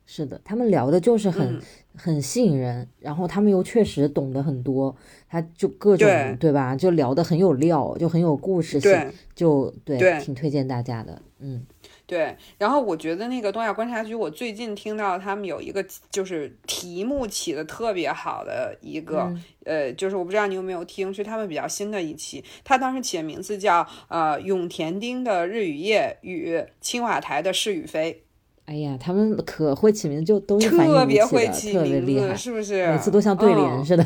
[0.08, 1.60] 是的，他们聊的就是很
[1.96, 4.96] 很吸引人，然后他们又确实懂得很多，
[5.28, 6.08] 他就各种
[6.40, 11.66] 对吧，就聊的很有料，就很有故事性，就对，挺推荐大家的，嗯，
[12.06, 12.38] 对。
[12.60, 28.22] 然后我觉得那个东亚观察局，我最近听到他们有一个就是题目起的特别好的一个，呃，就是我不知道你有没有听，是他们比较新的一期，他当时起的名字叫呃永田町的日与夜与青瓦台的是与非。
[28.66, 32.88] 哎呀，他们可会起名，就都是特别会起名，特别厉害，是不是？
[32.88, 34.06] 每次都像对联似的。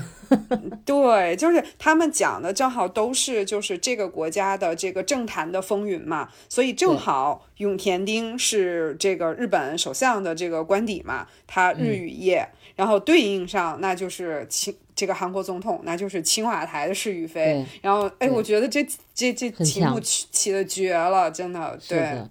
[0.84, 12.46] 对，就是他们讲的正好都是就是这个国家的这个政坛的风云嘛，所以正好永田町是这个日本首相的这个官邸嘛，他日与夜，
[12.76, 17.66] 然后对应上那就是清这个韩国总统，那就是青瓦台的是与非。
[17.82, 22.22] 然后，哎，我觉得这这这题目起起的绝了，真的，对。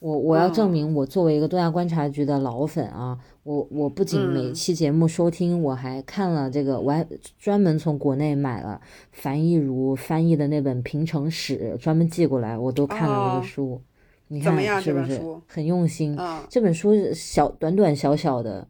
[0.00, 7.06] 我我要证明，我作为一个东亚观察局的老粉啊，我我不仅每期节目收听，我还看了这个，我还
[7.38, 8.80] 专门从国内买了
[9.12, 13.80] 樊亦茹翻译的那本《平城史》，专门寄过来，我都看了这个书。
[14.28, 16.18] 你看是不是很用心？
[16.48, 18.66] 这本书小短短小小的。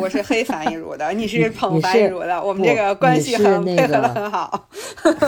[0.00, 4.68] 我是黑樊亦茹的，你是捧樊亦茹的，我们这个关系很配合的很好。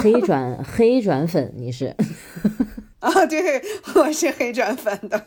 [0.01, 1.97] 黑转黑转粉，你是。
[3.01, 3.63] 啊，对，
[3.95, 5.27] 我是黑转粉的。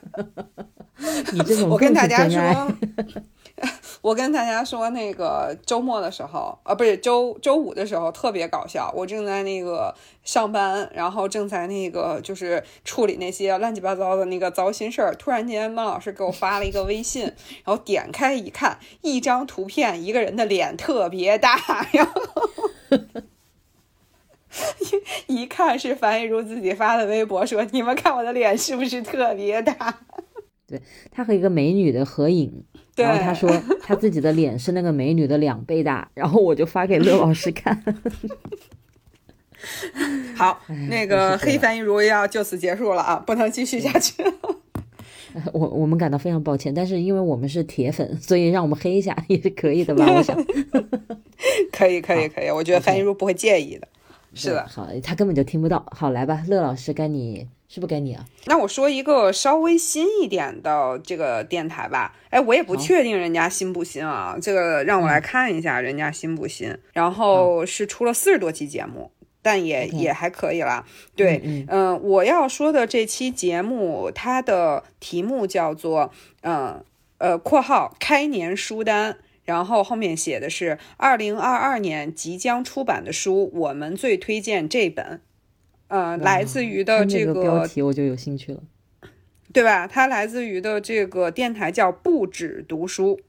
[1.32, 2.68] 你这种 我跟大家说，
[4.02, 8.92] 我跟大家说，那个周末的时候，啊，不是周周五的时候，特别搞笑。
[8.96, 15.16] 我正在那个上班，然后正在那个就是处理那些乱七八糟的那个糟心事儿。
[15.16, 17.24] 突然间，孟老师给我发了一个微信，
[17.64, 22.14] 然后点开一看，一张图片，一个人的脸特别大，然后。
[25.28, 29.74] 一 一看是樊亦茹自己发的微博，说：“你们看我的脸是不是特别大？”
[30.68, 32.64] 对他和一个美女的合影，
[32.96, 33.50] 然后他说
[33.82, 37.84] 他自己的脸是那个美女的两倍大， 然后我就发给乐老师看。
[40.36, 44.24] 好，那个黑樊亦茹要就此结束了啊，不能继续下去。
[45.54, 50.06] 我我们感到非常抱歉，但是因为我们是铁粉，所以让我们黑一下也是可以的吧？
[50.12, 50.36] 我想，
[51.72, 53.88] 可以可以可以，我觉得樊亦茹不会介意的。
[54.34, 55.86] 是的，好，他根本就听不到。
[55.92, 58.26] 好，来吧，乐老师，该你是不是该你啊？
[58.46, 62.16] 那我说一个稍微新一点的这个电台吧。
[62.30, 66.78] 哎，我也不确定人家新不新啊，这个让我来看一下人家新不新。
[66.94, 69.12] 然后是出了四十多期节目。
[69.44, 70.86] 但也也还可以啦。
[71.16, 76.12] 对，嗯，我要说的这期节目，它的题目叫做，
[76.44, 76.86] 嗯，
[77.18, 79.18] 呃，括号开年书单，
[79.52, 85.20] 然后后面写的是二零二二年即将出版的书，我们最推荐这本，
[85.90, 88.64] 呃，来自于的这个标题我就有兴趣了，
[89.52, 89.86] 对吧？
[89.86, 93.20] 它来自于的这个电台叫不止读书。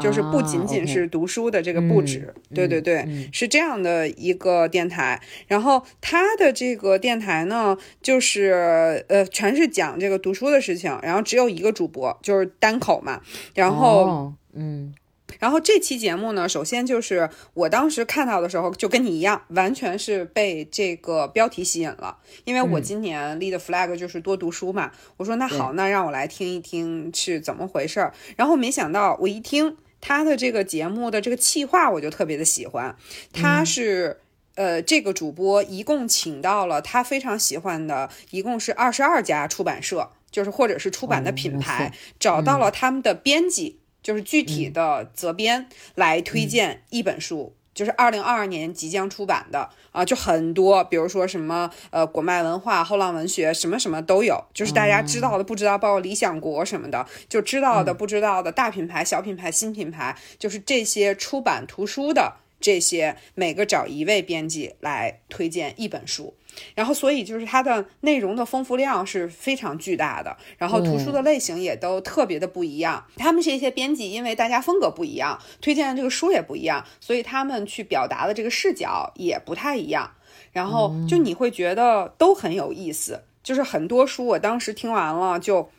[0.00, 5.20] 就是不仅仅是读书的这个不止，对对对，是这样的一个电台。
[5.48, 13.20] 然后他的这个电台呢，就是呃，全是讲这个读书的事情，然后只有一个主播，就是单口嘛。
[13.54, 14.94] 然后，嗯。
[15.38, 22.18] 然后这期节目呢，首先就是我当时看到的时候，就跟你一样，完全是被这个标题吸引了。
[22.44, 24.92] 因为我今年立的 flag 就是多读书嘛。
[25.16, 28.14] 我说那好，那让我来听一听是怎么回事儿。
[28.36, 29.76] 然后没想到我一听。
[30.00, 32.94] 他的这个节目的这个企划，我就特别的喜欢。
[33.32, 34.20] 他是
[34.54, 47.54] 呃，这个主播一共请到了他非常喜欢的，一共是二十二家出版社，就是或者是出版的品牌，找到了他们的编辑，就是具体的责编来推荐一本书。
[47.74, 54.42] 就是二零二二年即将出版的啊，就很多，比如说什么呃果麦文化、后浪文学，什么什么都有。
[54.54, 66.34] 就是大家知道的、不知道，包括理想国什么的，就知道的、不知道的，大品牌、小品牌、新品牌，就是这些出版图书的这些，每个找一位编辑来推荐一本书。
[66.74, 73.04] 然后，所以就是它的内容的丰富量是非常巨大的，然后图书的类型也都特别的不一样。
[73.16, 80.10] 他们这些编辑，因为大家风格不一样，推荐的这个书也不一样，所以他们去表达的这个视角也不太一样。
[80.52, 83.22] 然后就你会觉得都很有意思。
[83.42, 85.70] 就是很多书，我当时听完了就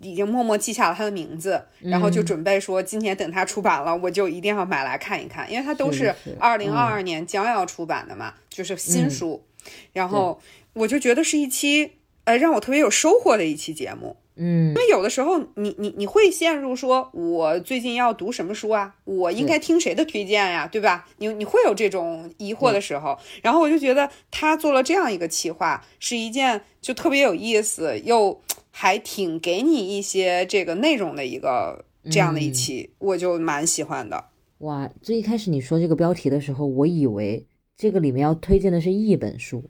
[0.00, 9.42] 已经默默记下了他的名字，然后就准备说今年等他出版了，我就一定要买来看一看，因为它都是二零二二年将要出版的嘛，就是新书。
[9.92, 10.40] 然后
[10.74, 11.92] 我就觉得是一期，
[12.24, 14.16] 呃，让我特别有收获的一期节目。
[14.38, 18.94] 嗯，因为有的时候你你你会陷入说，我最近要读什么书啊？
[19.04, 20.68] 我应该听谁的推荐呀？
[20.70, 21.08] 对吧？
[21.16, 23.18] 你你会有这种疑惑的时候。
[23.42, 28.38] 然后我就觉得他做了这样一个企划，是一件就特别有意思，又
[28.70, 34.26] 还挺给你一些这个内容的一个这样的一期，我就蛮喜欢的。
[34.58, 37.46] 哇，最一开始你说这个标题的时候，我以为。
[37.76, 39.62] 这个里面要推荐的是一本书，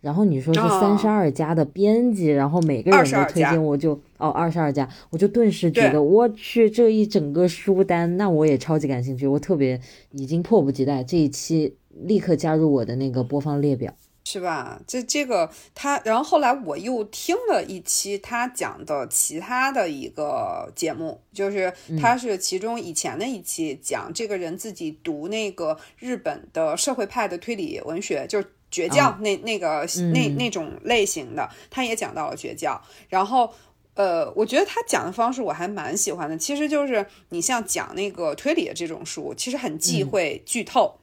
[0.00, 13.94] 然后你说是三十二家的编辑，然后每个人都推荐，我就哦二十二家，我就顿时觉得我去这一整个书单，那我也超级感兴趣，我特别已经迫不及待这一期立刻加入我的那个播放列表。
[14.26, 14.80] 是吧？
[14.86, 32.80] 这这个他，然后后来我又听了一期他讲的其他的一个节目，就是他是其中以前的一期讲这个人自己读那个日本的社会派的推理文学，就是绝教那那个那那种类型的，他也讲到了绝教。
[33.10, 33.52] 然后
[33.92, 40.98] 呃，我觉得他讲的方式我还蛮喜欢的，其实就是你像讲那个推理的这种书，其实很忌讳剧透。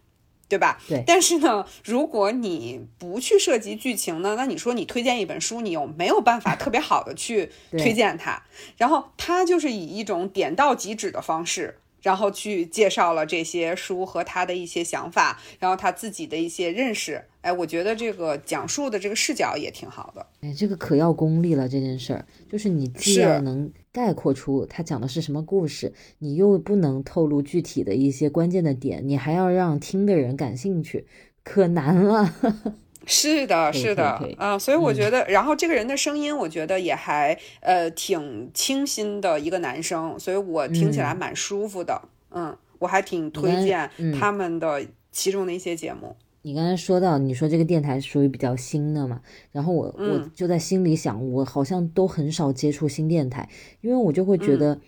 [0.52, 0.78] 对吧？
[0.88, 1.02] 对。
[1.08, 8.44] 但是呢，如果你不去涉及剧情呢，那你说你推荐一本书，你又没有办法 特别好的去推荐它。
[8.76, 11.78] 然后他就是以一种点到即止的方式。
[12.02, 17.26] 然后去介绍了这些书和他的一些想法，然后他自己的一些认识。
[17.42, 20.26] 哎，我觉得这个讲述的这个视角也挺好的。
[20.42, 21.68] 哎，这个可要功力了。
[21.68, 31.06] 这件事儿就是你既要能概括出他讲的是什么故事，你又不能透露具体的一些关键的点，你还要让听的人感兴趣，
[31.44, 32.34] 可难了。
[33.08, 34.04] 是的，是的，
[34.38, 42.00] 啊，所以我觉得，然后这个人的声音，我觉得也还呃挺清新的一个男生，所以我听起来蛮舒服的，
[42.30, 46.16] 嗯，我还挺推荐他们的其中的一些节目。
[46.44, 53.50] 你刚才说到，你说这个电台属于比较新的嘛，然后我我就在心里想，我好像都很少接触新电台，
[53.82, 54.80] 因为我就会觉得，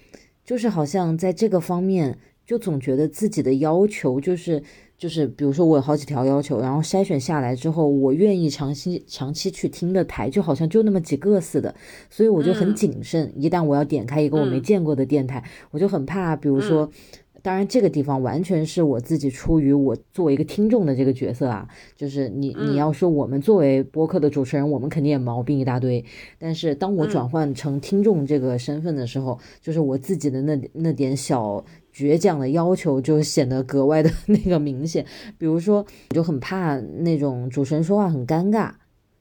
[0.43, 4.63] 就是好像在这个方面，就总觉得自己的要求就是。
[4.95, 11.75] 就是，比如说我有好几条要求，然后筛选下来之后，我愿意长期长期去听的台，就好像就那么几个似的，
[12.09, 13.33] 所以我就很谨慎。
[13.35, 16.89] 一旦我要点开一个我没见过的电台，我就很怕，比如说
[17.43, 26.03] 当然这个地方完全是我自己出于我作为一个听众的这个角色啊，就是你你要说我们作为播客的主持人，我们肯定也毛病一大堆。
[26.39, 35.05] 但是当我转换成听众这个身份的时候，就是我自己的那那点小倔强的要求就显得格外的 那个明显。
[35.37, 38.71] 比如说，我就很怕那种主持人说话很尴尬，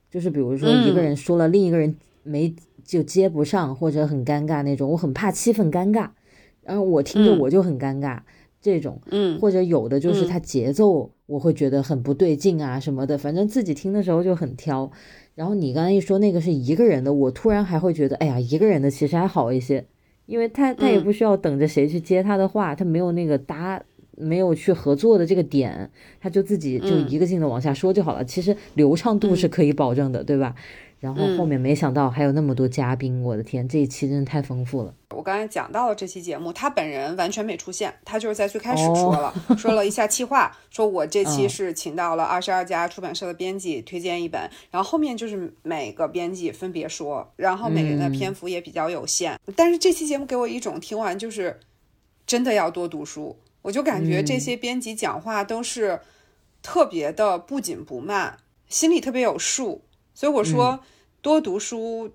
[0.09, 2.55] 就是比如说一个人说了，另一个人没
[2.85, 6.11] 就接不上，或者很尴尬那种，我很怕气氛尴尬。
[6.65, 8.19] 然后我听着我就很尴尬，
[8.61, 14.91] 这种，嗯，或者有的就是它节奏我会觉得很不对劲啊什么的，反正自己听的时候就很挑。
[15.35, 19.85] 然后你刚才一说那个是一个人的，我突然还会觉得，哎呀，一个人的其实还好一些，
[20.27, 23.83] 因为他他也不需要等着谁去接他的话，他没有那个搭，
[24.17, 25.91] 没有去合作的这个点，
[26.21, 28.23] 他就自己就一个劲的往下说就好了。
[28.25, 30.55] 其实流畅度是可以保证的，对吧？
[31.03, 34.95] 然后后面没想到还有那么多嘉宾，我的天，这一期真的太丰富了。
[35.11, 51.59] 我刚才讲到了这期节目，他本人完全没出现，他就是在最开始说了，说了一下气话，说我这期是请到了二十二家出版社的编辑推荐一本，然后后面就是每个编辑分别说，然后每个人的篇幅也比较有限，但是这期节目给我一种听完就是
[52.25, 55.99] 真的要多读书，我就感觉这些编辑讲话都是
[56.63, 58.39] 特别的不紧不慢，
[58.69, 59.83] 心里特别有数，
[60.15, 60.79] 所以我说。
[61.23, 62.11] 多读书，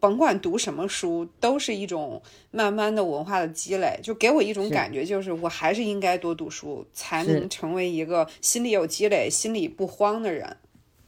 [0.00, 4.00] 甭管读什么书，都是一种慢慢的文化的积累。
[4.02, 10.56] 就给我一种感觉，就是我还是应该多读书，才能成为一个心里有积累、心里不慌的人。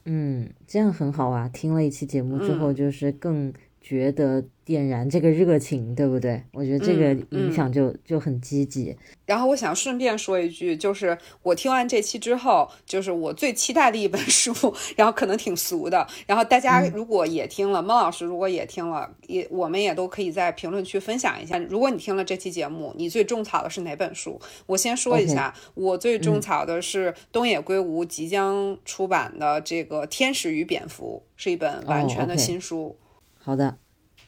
[0.04, 1.48] 嗯，这样很好啊！
[1.48, 3.54] 听了一期节目之后，就是更。
[3.80, 6.42] 觉得点燃这个热情，对不对？
[6.52, 8.94] 我觉得这个影响就就很积极。
[9.24, 14.52] 然后我想顺便说一句，就是我听完这期之后，就是我最期待的一本书，
[14.94, 16.06] 然后可能挺俗的。
[16.26, 21.56] 然后大家如果也听了，孟老师如果也听了，也我们也都可以在评论区分享一下。
[21.56, 24.38] 如果你听了这期节目，你最种草的是哪本书？
[24.66, 32.94] 我先说一下，我最种草的是东野圭吾即将出版的这个《天使与蝙蝠》，是一本完全的新书。
[33.38, 33.78] 好的，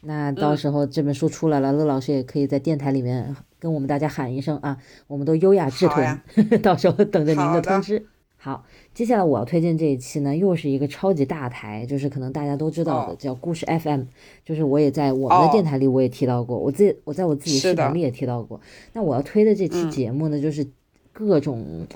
[0.02, 6.20] 那到时候这本书出来了，乐老师也可以在电台里面跟我们大家喊一声啊，我们都优雅制屯，
[6.62, 8.06] 到时候等着您的通知。
[8.36, 14.04] 好，接下来我要推荐这一期呢，又是一个超级大台，就是可能大家都知道的，叫故事 FM，
[14.44, 18.60] 就是我也在我们的电台里我也提到过，我自我在我自己视频里也提到过。
[18.94, 20.66] 那我要推的这期节目呢，就是
[21.12, 21.86] 各种。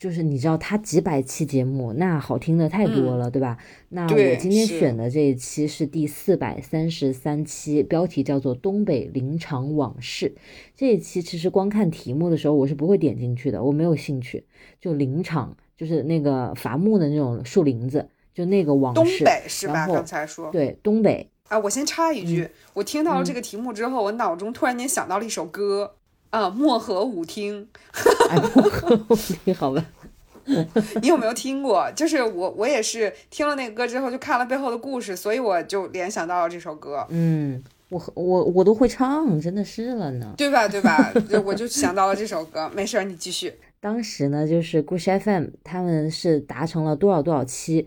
[0.00, 3.58] 就是你知道他几百期节目，那好听的太多了，对吧？
[3.90, 10.30] 那我今天选的这一期是第四百三十三期，标题叫做《东北林场往事》。
[10.74, 14.42] 这一期其实光看题目的时候，我是不会点进去的，我没有兴趣。
[14.80, 19.18] 就林场，就是那个伐木的那种树林子，就那个往事。
[19.18, 19.86] 东北是吧？
[19.86, 25.96] 刚才说对东北啊，我先插一句，我听到了这个题目之后，我脑中突然间想到了一首歌。
[26.30, 27.68] 啊，漠河舞厅，
[28.54, 29.84] 漠河舞厅，好吧。
[31.02, 31.88] 你有没有听过？
[31.92, 37.06] 就是我，我也是听了那个歌之后，就看了背后的故事，所以我就联想到了这首歌。
[37.10, 40.66] 嗯，我我我都会唱，真的是了呢，对吧？
[40.66, 41.12] 对吧？
[41.44, 42.68] 我就想到了这首歌。
[42.74, 43.54] 没事，你继续。
[43.80, 47.86] 当时呢，就是故事 FM 他们是达成了多少多少期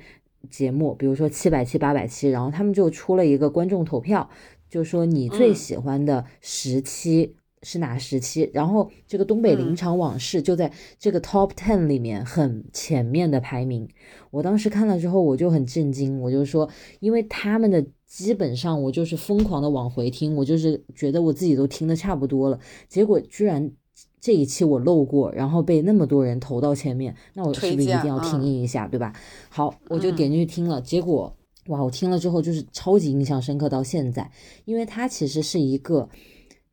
[0.49, 4.29] 节目，比如说七百期、八百期，然后他们就出了一个观众投票，
[4.69, 7.35] 就说你最喜欢的十期。
[7.63, 8.49] 是哪时期？
[8.53, 13.87] 然后这个东北林场往事就在这个 top ten 里面很前面的排名。
[14.29, 23.71] 我当时看了之后，我就很震惊，我就说，因为他们的基本上我就是疯狂的往回听，我就是觉得我自己都听的差不多了，结果居然
[24.19, 29.13] 这一期我漏过，然后被那么多人投到前面，那我是不是一定要听一下，对吧？
[29.49, 31.35] 好，我就点进去听了，结果
[31.67, 34.29] 哇，我听了之后就是超级印象深刻到现在，
[34.65, 36.09] 因为它其实是一个。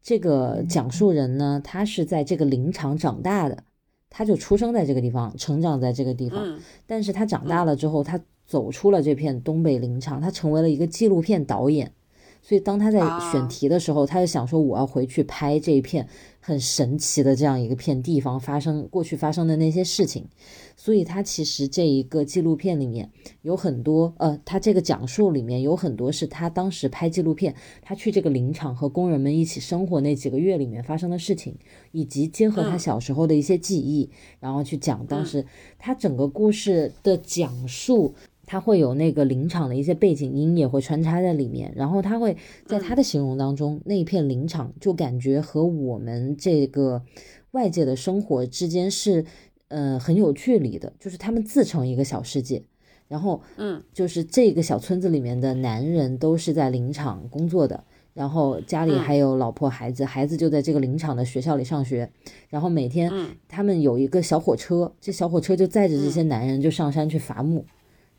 [0.02, 3.64] 这个讲述人呢，他是在这个林场长大的，
[4.08, 6.58] 他就出生在这个地方，成长在这个地方。
[6.86, 11.92] 但是他长大了之后，他走出了这片东北林场，他成为了一个纪录片导演。
[12.42, 13.00] 所以当他在
[13.32, 16.08] 选题的时候，他就想说，我要回去拍这一片。
[16.42, 20.26] 很神奇的这样一个片地方发生过去发生的那些事情，
[20.74, 23.10] 所以他其实这一个纪录片里面
[23.42, 31.54] 有很多，呃，他这个讲述里面有很多是他当时拍纪录片，他去这个林场和工人们一起生活那几个月里面发生的事情，
[31.92, 34.08] 以及结合他小时候的一些记忆，
[34.40, 35.44] 然后去讲当时
[35.78, 38.14] 他整个故事的讲述。
[38.50, 42.36] 他会有那个林场的一些背景音也会穿插在里面，然后他会
[42.66, 47.00] 在他的形容当中，那一片林场就感觉和我们这个
[47.52, 49.24] 外界的生活之间是，
[49.68, 52.60] 呃，很有距离的，就是他们自成一个小世界。
[53.06, 57.84] 然后，嗯，就是这个小村子里面的男人都是在林场工作的，
[58.14, 62.10] 然后家里还有老婆孩子，孩子就在这个林场的学校里上学，
[62.48, 63.12] 然后每天
[63.46, 67.64] 他们有一个小火车，这小火车就载着这些男人就上山去伐木，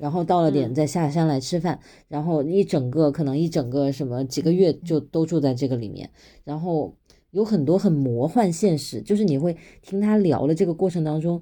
[0.02, 6.10] 然后到了点再下山来吃饭，然后一整个可能一整个什么几个月就都住在这个里面，
[6.44, 6.96] 然后
[7.30, 11.40] 有很多很魔幻现实，就是你会听他聊的这个过程当中，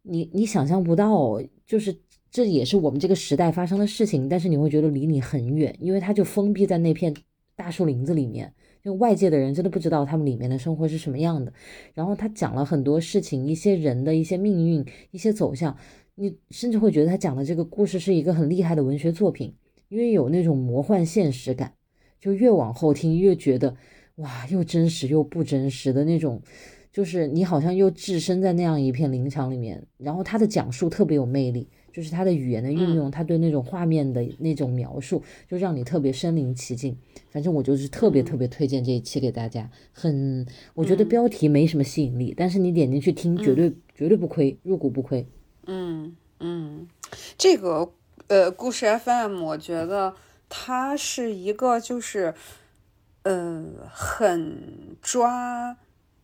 [0.00, 1.94] 你你想象不到，就是
[2.30, 7.14] 这也是我们这个时代发生的事情，但是你会觉得离你很远，因为他就封闭在那片。
[7.56, 11.52] 大树林子里面，就外界的人真的不知道他们里面的生活是什么样的。
[11.92, 15.76] 然后他讲了很多事情，一些人的一些命运，一些走向，
[16.14, 19.54] 你甚至会觉得他讲的这个故事是一个很厉害的文学作品，
[19.88, 21.74] 因为有那种魔幻现实感。
[22.20, 23.76] 就越往后听，越觉得
[24.16, 26.42] 哇，又真实又不真实的那种，
[26.92, 29.86] 就是你好像又置身在那样一片林场里面。
[29.96, 31.68] 然后他的讲述特别有魅力。
[31.92, 36.96] 就是他的语言的运用，他对那种画面的那种描述，就让你特别身临其境。
[37.30, 39.68] 反正我就是特别特别推荐这一期给大家。
[39.90, 45.26] 很，我觉得标题没什么吸引力，但是你点进去听，绝对绝对不亏，入股不亏。
[45.66, 46.88] 嗯嗯，
[47.38, 47.92] 这个
[48.28, 50.14] 呃故事 FM，我觉得
[50.48, 52.34] 它是一个就是
[53.22, 55.76] 呃很抓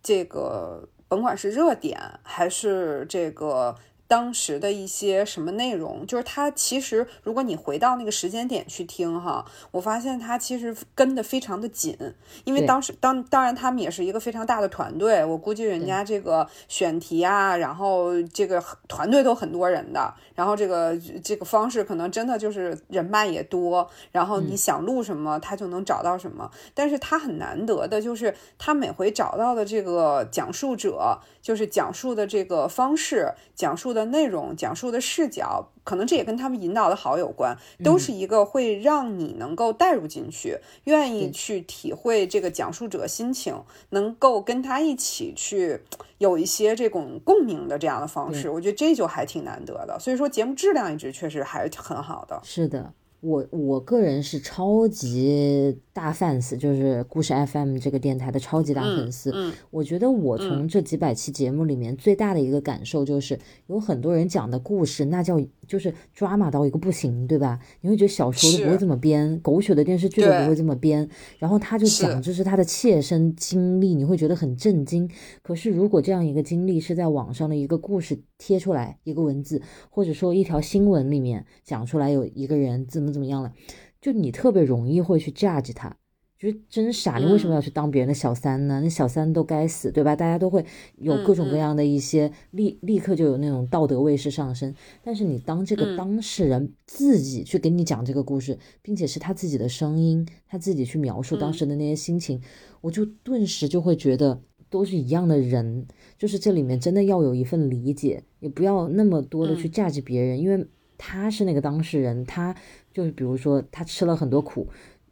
[0.03, 3.77] 这个，甭管是热点还是这个。
[4.09, 11.97] 当时的一些什么内容，就是他其实，如果你回到那个时间点去听哈，我发现他其实跟的非常的紧，
[12.45, 33.96] 因为当时当当然他们也是一个非常大的团队，我估计人家这个选题啊，然后这个团队都很多人的，然后这个这个方式可能真的就是人脉也多，然后你想录什么他就能找到什么，但是他很难得的就是他每回找到的这个讲述者，就是讲述的这个方式，讲述。
[33.97, 45.81] 的内容讲述的视角，可能这也跟他们引导的好有关，都是一个会让你能够带入进去，愿意去体会这个讲述者心情，能够跟他一起去
[46.19, 49.99] 有一些这种共鸣的这样的方式，我觉得这就还挺难得的。
[49.99, 52.39] 所以说节目质量一直确实还是很好的。
[52.45, 52.93] 是的。
[53.27, 59.33] 我我个人是超级大 fans，就是故事 FM 这个电台的超级大粉丝。
[59.35, 67.59] 嗯，我觉得我从这几百期节目里面最大的一个感受就是，有很多人讲的故事，那叫就是抓马到一个不行，对吧？
[67.81, 71.09] 你会觉得小说都不会这么编，狗血的电视剧都不会这么编。
[71.41, 75.11] 然后他就讲，这是他的切身经历，你会觉得很震惊。
[75.43, 79.61] 可是如果这样一个经历是在网上的一个故事贴出来，一个文字，
[79.91, 83.17] 或者说一条新闻里面讲出来，有一个人怎么。
[83.17, 83.51] 怎么样了？
[83.99, 85.97] 就你特别容易会去 judge 他，
[86.39, 87.19] 就是真傻。
[87.19, 88.81] 你为什么要去当别人的小三呢？
[88.83, 90.15] 那小三都该死，对吧？
[90.15, 90.65] 大家都会
[90.99, 94.75] 有各种各样的一些立立刻就有那种道德卫士上升。
[95.03, 102.41] 但是你当这个当事人自己去给你讲这个故事，并且是他自己的声音，他自己去描述当时的那些心情，
[102.81, 105.87] 我就顿时就会觉得都是一样的人。
[106.19, 110.67] 就是这里面真的要有一份理解，也不要那么多的去 judge 别人，因为
[110.99, 112.55] 他是那个当事人，他。
[112.93, 114.67] 就是比如说，他吃了很多苦，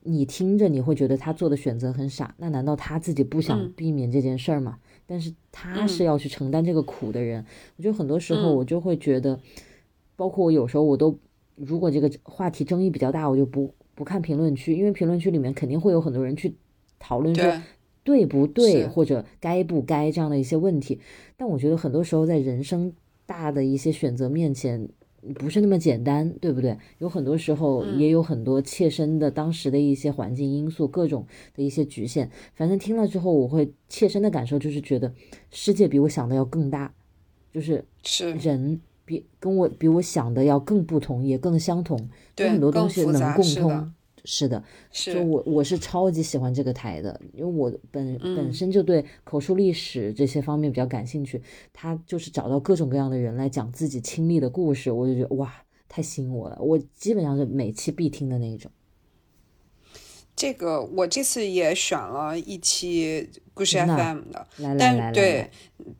[0.06, 4.78] 你听着你会觉得他做的选择很傻，那难道他自己不想避免这件事儿吗？
[5.06, 7.44] 但是他是要去承担这个苦的人。
[7.76, 9.40] 我觉得很多时候我就会觉得，
[10.14, 11.18] 包括我有时候我都，
[11.56, 16.54] 如果这个话题争议比较大，我就不不看评论区，因为评论区里面肯定会有很多人去
[16.98, 17.62] 讨论说
[18.02, 21.00] 对不对或者该不该这样的一些问题。
[21.36, 22.92] 但我觉得很多时候在人生
[23.24, 24.88] 大的一些选择面前。
[25.34, 26.76] 不是那么简单，对不对？
[26.98, 32.30] 有很多时候也有很多切身的当时的一些环境因素，各种的一些局限。
[32.54, 35.12] 反正听了之后，我会切身的感受就是觉得
[35.50, 36.92] 世界比我想的要更大，
[37.52, 43.92] 就是是人比跟我比我想的要更不同，也更相同，有很多东西能共通。
[44.24, 51.42] 是的，就我我是超级喜欢这个台的，因为我本本身就对口述历史这些方面比较感兴趣。
[51.72, 55.52] 他就是找到各种各样的人来讲自己亲历的故事，我就觉得哇，
[55.88, 56.58] 太吸引我了。
[56.60, 58.70] 我基本上是每期必听的那一种。
[60.36, 64.46] 这个我这次也选了一期故事 FM 的，
[64.78, 65.48] 但对，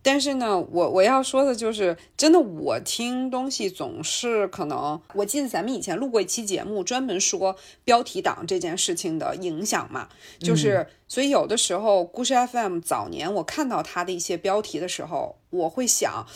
[0.03, 10.09] 但是呢，我我要说的就是，真的我听东西总是可能，我记得咱们以前录过一期节目，专门说标题党这件事情的影响嘛，
[10.41, 16.26] 就是所以有的时候故事 FM 早年我看到它的一些标题的时候，我会想，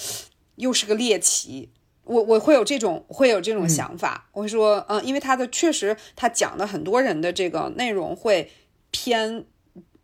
[0.54, 1.70] 又是个猎奇。
[2.08, 8.50] 我我会有这种会有这种想法，我会说，嗯，因为他的确实他讲的很多人的这个内容会
[8.90, 9.44] 偏，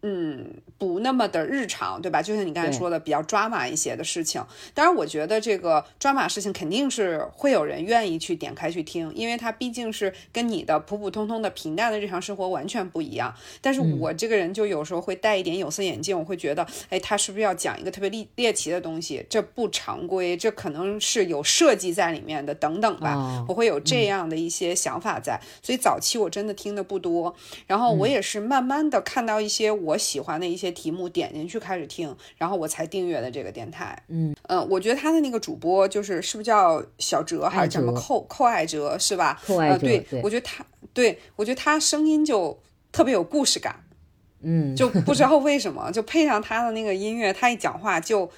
[0.02, 2.20] 嗯，不那么的日常，对吧？
[2.20, 4.45] 就像你刚才说的，比较抓马一些的事情。
[4.74, 13.35] 当然，我觉得这个抓马事情肯定是会有人愿意去点开去听，因为它毕竟是跟你的普普通通的平淡的日常生活完全不一样。
[13.62, 19.24] 但是我这个人就有时候会戴一点有色眼镜，我会觉得，哎，他是不是要讲一个特别猎猎奇的东西？
[19.30, 23.43] 这不常规，这可能是有设计在里面的，等等吧。
[23.49, 25.41] 我会有这样的一些想法在。
[25.62, 27.35] 所以早期我真的听的不多，
[27.66, 29.95] 然后我也是慢慢的看到一些我。
[29.95, 33.97] 我喜欢的一些题目，点进去开始听，然后我才订阅的这个电台。
[34.09, 39.41] 嗯嗯，我觉得他的那个主播就是是不是叫小哲还是什么寇寇爱哲是吧？
[39.47, 42.61] 寇爱哲，对，我觉得他对我觉得他声音就
[42.93, 43.83] 特别有故事感。
[44.43, 48.31] 嗯，就不知道 为什么，就配上他的那个音乐，他一讲话就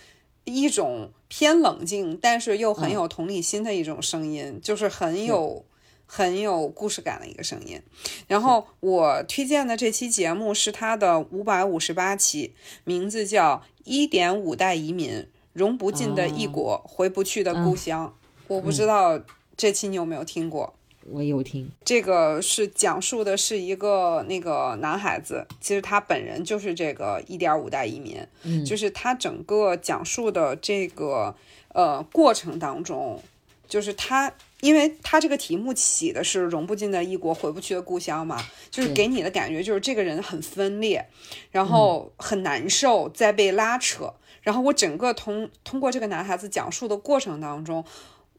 [0.44, 5.64] 一种偏冷静，但是又很有同理心的一种声音，就是很有。
[6.08, 7.82] 很有故事感的一个声音，
[8.28, 12.54] 然后我推荐的这期节目是他的五百五十八期，
[12.84, 18.06] 名字叫《一点五代移民，融不进的异国，回不去的故乡》。
[18.46, 19.20] 我不知道
[19.56, 20.72] 这期你有没有听过？
[21.10, 21.68] 我有听。
[21.84, 31.34] 这个是讲述的是一个那个男孩子，其实他本人就是这个一点五代移民，嗯，就是他整个讲述的这个
[31.74, 33.20] 呃过程当中，
[33.68, 34.32] 就是他。
[34.60, 41.06] 因为他这个题目起的是“融不进的异国，回不去的故乡”嘛，就是给你的感觉就是这个人很分裂，
[41.50, 44.14] 然后很难受，在被拉扯。
[44.40, 47.84] 然后我整个通通过这个男孩子讲述的过程当中，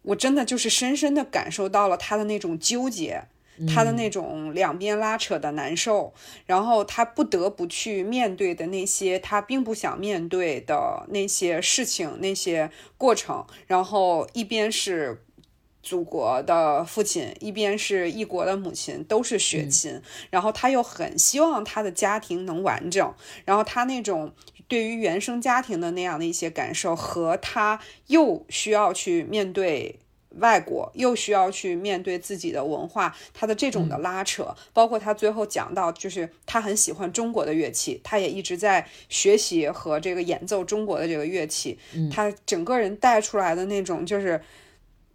[0.01, 3.21] 我真的就是深深的感受到了他的那种纠结，
[3.67, 6.13] 他的那种两边拉扯的难受，
[6.47, 15.23] 然后他不得不去面对的那些他并不想面对的那些事情、那些过程，然后一边是。
[15.87, 20.01] 祖国的父亲，一边是异国的母亲，都是血亲。
[20.29, 23.13] 然后他又很希望他的家庭能完整。
[23.45, 24.33] 然后他那种
[24.67, 29.97] 对于原生家庭的那样的一些感受，和他又需要去面对
[30.39, 41.79] 外国，又需要去面对自己的文化，他的这种的拉扯，包括他最后讲到，就是他很喜欢中国的乐器，他也一直在学习和这个演奏中国的这个乐器。
[42.11, 44.41] 他整个人带出来的那种就是。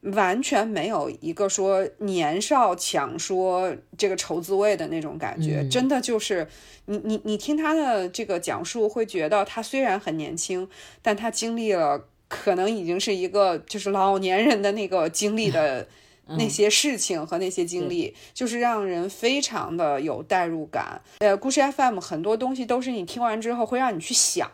[0.03, 6.49] 完全没有一个说年少强说这个愁滋味的那种感觉，真的就是
[6.87, 10.69] 你你你听他的这个讲述，会觉得他虽然很年轻，
[11.01, 15.87] 但他经历了可能已经是一个就是老年人的那个经历的
[16.39, 21.01] 那些事情和那些经历，就是让人非常的有代入感。
[21.19, 24.51] 呃，故事 FM 很多东西都是你听完之后会让你去想，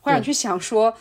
[0.00, 0.94] 会让你去想说，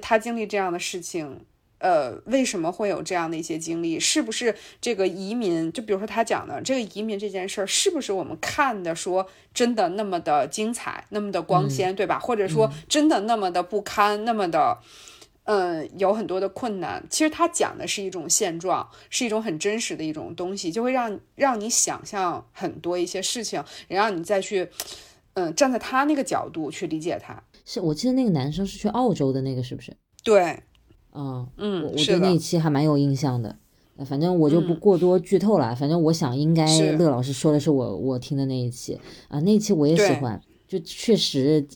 [0.00, 1.40] 他经历这样的事情。
[1.80, 3.98] 呃，为什么会有这样的一些经历？
[3.98, 5.72] 是不是这个移民？
[5.72, 12.18] 就比如说他讲的这个移民这件事儿，是不是我们看的说真的那么的精彩，那么的光鲜，对吧？
[12.18, 14.78] 或者说真的那么的不堪，那么的，
[15.44, 17.02] 嗯，有很多的困难。
[17.08, 24.68] 其实他讲的是一种现状，是一种很真实的一种东西，就会让让你想象很多一些事情，然后你再去，
[25.32, 27.42] 嗯，站在他那个角度去理解他。
[27.64, 29.96] 是我记得那个男生是去澳洲的那个，是不是？
[30.22, 30.62] 对。
[31.12, 33.56] 嗯嗯，我对那一期还蛮有印象的，
[34.04, 35.74] 反正我就不过多剧透了。
[35.74, 38.98] 反正我想应该乐老师说的是我我听的那一期
[39.28, 41.66] 啊，那一期我也喜欢，就确实，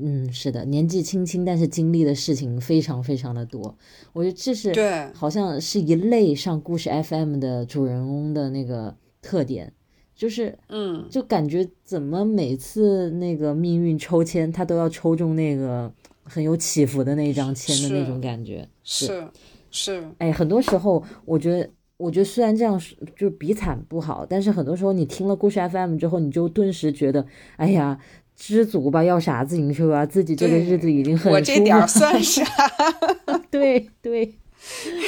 [0.00, 3.76] 嗯，是的，年纪轻轻但是经历的事情非常非常的多。
[4.12, 9.72] 我觉得这是对，好像是一类上故事 FM 的主人公的那个特点，
[10.16, 15.92] 就是嗯，就感觉怎么每次那个命运抽签，他都要抽中那个。
[16.24, 19.26] 很有起伏的那一张签的那种感觉，是
[19.70, 22.80] 是，哎，很多时候我觉得，我觉得虽然这样
[23.16, 27.98] 就比惨不好，但是很多时候你听了故事 FM 之后，你就顿时觉得，哎呀，
[28.36, 32.44] 知足吧，要啥自行车啊，自己这个日子已经很我这点算 啥？
[33.50, 34.26] 对对，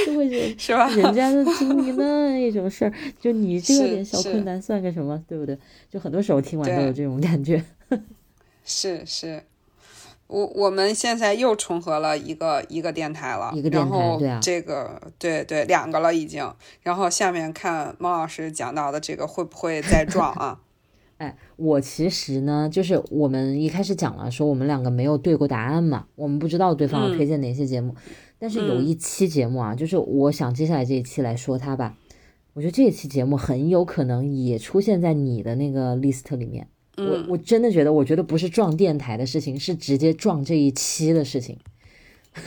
[0.07, 0.89] 就会觉得 是吧？
[0.91, 5.57] 人家都经历那一种事儿，就你这点小困难算个什么，对不对？
[5.91, 7.65] 就很多时候听完都有这种感觉，
[8.65, 9.43] 是是。
[10.33, 20.61] 我我们现在又重合了一个一个电台了，一个电台然后这个对对两个了已经，然后下面看孟老师讲到的这个会不会再 撞啊？
[21.19, 27.95] 哎，我其实呢，就是我们一开始讲了说我们两个没有对过答案嘛，我们不知道对方要推荐哪些节目，
[28.39, 31.99] 但是有一期节目啊，就是我想接下来这一期来说它吧，
[32.55, 36.69] 我觉得这一期节目很有可能也出现在你的那个 list 里面。
[36.97, 41.59] 我我真的觉得，我觉得不是撞电台的事情，是直接撞这一期的事情。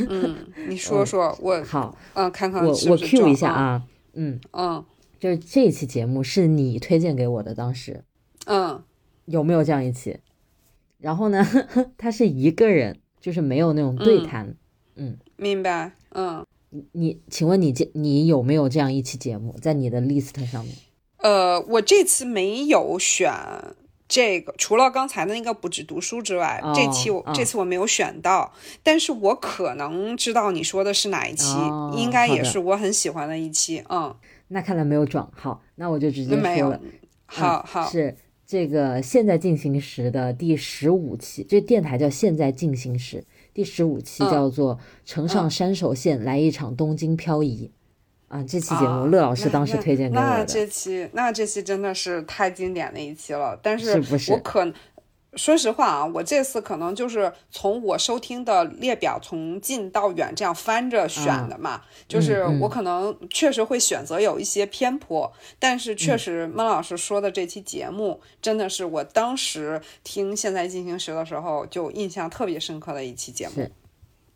[0.08, 0.36] 嗯，
[0.68, 3.84] 你说说，我好，嗯，看看我我 Q 一下啊，
[4.14, 4.84] 嗯嗯，
[5.20, 8.04] 就是这一期节目是你推荐给我的，当时，
[8.46, 8.84] 嗯，
[9.26, 10.18] 有没有这样一期？
[11.00, 11.46] 然后呢，
[11.98, 14.56] 他是一个人，就是没有那种对谈。
[14.96, 15.92] 嗯，明白。
[16.14, 16.46] 嗯，
[16.94, 20.76] 你请问你这你有没有这样一期节目在你的 list 上面？
[21.18, 23.32] 呃，我这次没有选
[24.08, 28.54] 这个，除了刚才的那个不止读书之外，这期我这次我没有选到，
[28.84, 31.56] 但是我可能知道你说的是哪一期，
[31.96, 33.84] 应该也是我很喜欢的一期。
[33.90, 34.16] 嗯，
[34.50, 35.28] 那看来没有转。
[35.34, 36.80] 好，那我就直接说了。
[37.26, 38.16] 好好是。
[38.48, 43.26] 这个现在进行时的第十五期，这电台叫现在进行时，
[43.56, 47.72] 第十五期叫做乘上山手线来一场东京漂移，
[48.28, 50.30] 啊，这期节目乐老师当时推荐给我的。
[50.30, 54.02] 那这期那这期真的是太经典的一期了，但是
[54.32, 54.72] 我可。
[55.38, 73.70] 说实话啊，我这次可能就是从我收听的列表从近到远这样翻着选的嘛，就是我可能确实会选择有一些偏颇，但是确实孟老师说的这期节目真的是我当时听《现在进行时》的时候就印象特别深刻的一期节目。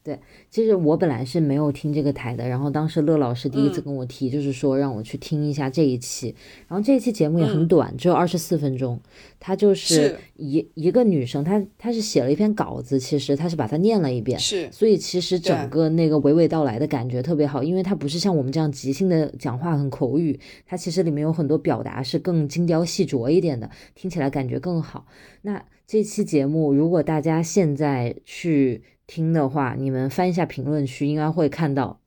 [0.10, 6.34] 对，其实我本来是没有听这个台的，然后当时乐老师第一次跟我提，就是说让我去听一下这一期，
[6.68, 9.00] 然后这一期节目也很短，只有二十四分钟，
[9.40, 25.06] 她就是一一个女生，她她是写了一篇稿子，其实她是把它念了一遍，是，所以其实整个那个娓娓道来的感觉特别好，因为她不是像我们这样即兴的讲话很口语，它其实里面有很多表达是更精雕细琢一点的，听起来感觉更好。
[25.44, 28.82] 那这期节目如果大家现在去。
[29.10, 32.00] 听的话，你们翻一下评论区，应该会看到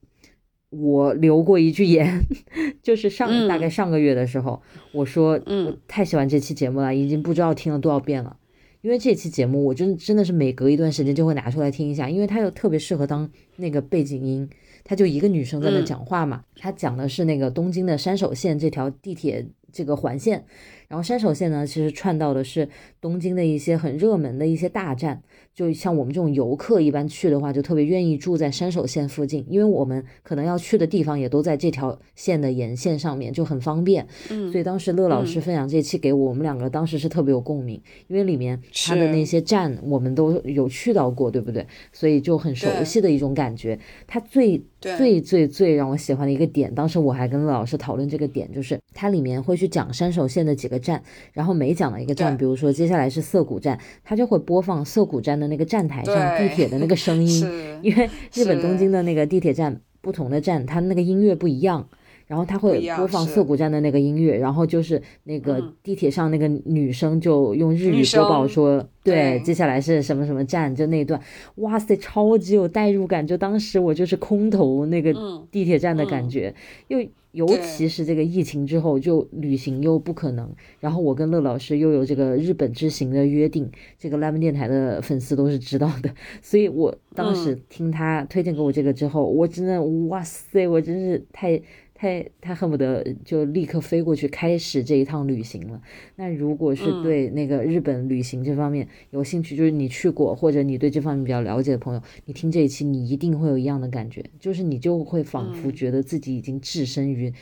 [0.70, 2.20] 我留过一句言，
[2.80, 8.36] 就是上大概上个月的时候，我说，嗯，太喜欢这期节目了，已经不知道听了多少遍了。
[8.82, 14.48] 因为这期节目，我真真的是每隔一段时间就会拿出来听一下，因为它又特别适合当那个背景音。
[14.84, 20.44] 它就一个女生在那讲话嘛，她讲的是那个东京的山手线这条地铁这个环线。
[20.88, 22.68] 然后山手线呢，其实串到的是
[23.00, 25.22] 东京的一些很热门的一些大站，
[25.54, 34.06] 就像我们这种游客一般去的话，就特别愿意住在山手线附近，因为我们可能要去的地方也都在这条线的沿线上面，就很方便。
[34.30, 41.66] 嗯，所以当时乐老师分享这期给我，我们两个当时是特别有共鸣，因为里面他的那些站我们都有去到过，对不对？
[41.92, 43.78] 所以就很熟悉的一种感觉。
[44.06, 50.82] 他最最最最让我喜欢的一个点，当时我还跟乐老师讨论这个点，就是它里面会去讲山手线的几个。
[50.82, 51.00] 站，
[51.32, 61.88] 然后每讲了一个站，比如说接下来是涩谷站，它就会播放涩谷站的那个站台上地铁的那个声 音，因为日本东京的那个地铁站不同的站，它那个音乐不一样。
[62.32, 71.20] 然后他会播放涩谷站的那个音乐，然后就是那个地铁上那个女生就用日语播报说，对，接下来是什么什么站，就那段，
[71.56, 75.12] 哇塞，超级有代入感，就当时我就是空投那个
[75.50, 76.26] 地铁站的感。
[76.26, 76.54] 觉，
[76.88, 80.48] 又尤其是这个疫情之后，就旅行又不可能，
[80.80, 86.08] 然后我跟乐老师又有这个日本之行的约定，这个 Lemon 电台的粉丝都是知道的，
[86.40, 91.60] 所以我当时听他推荐给我这个之后，我真的哇塞，我真是太。
[92.02, 92.08] 他
[92.40, 95.80] 他恨不得就立刻飞过去开始这一趟旅行了。
[96.16, 107.32] 那如果是对那个日本旅行这方面有兴趣，就是你去过或者你对这方面比较了解的朋友，你听这一期你一定会有一样的感觉，就是你就会仿佛觉得自己已经置身于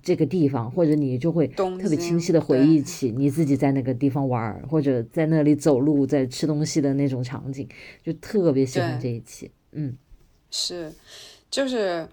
[0.00, 7.68] 这个地方，或者你就会特别清晰的回忆起你自己在那个地方玩或者在那里走路在吃东西的那种场景，
[8.04, 9.50] 就特别喜欢这一期。
[9.72, 9.96] 嗯，
[10.48, 10.92] 是，
[11.50, 12.06] 就是。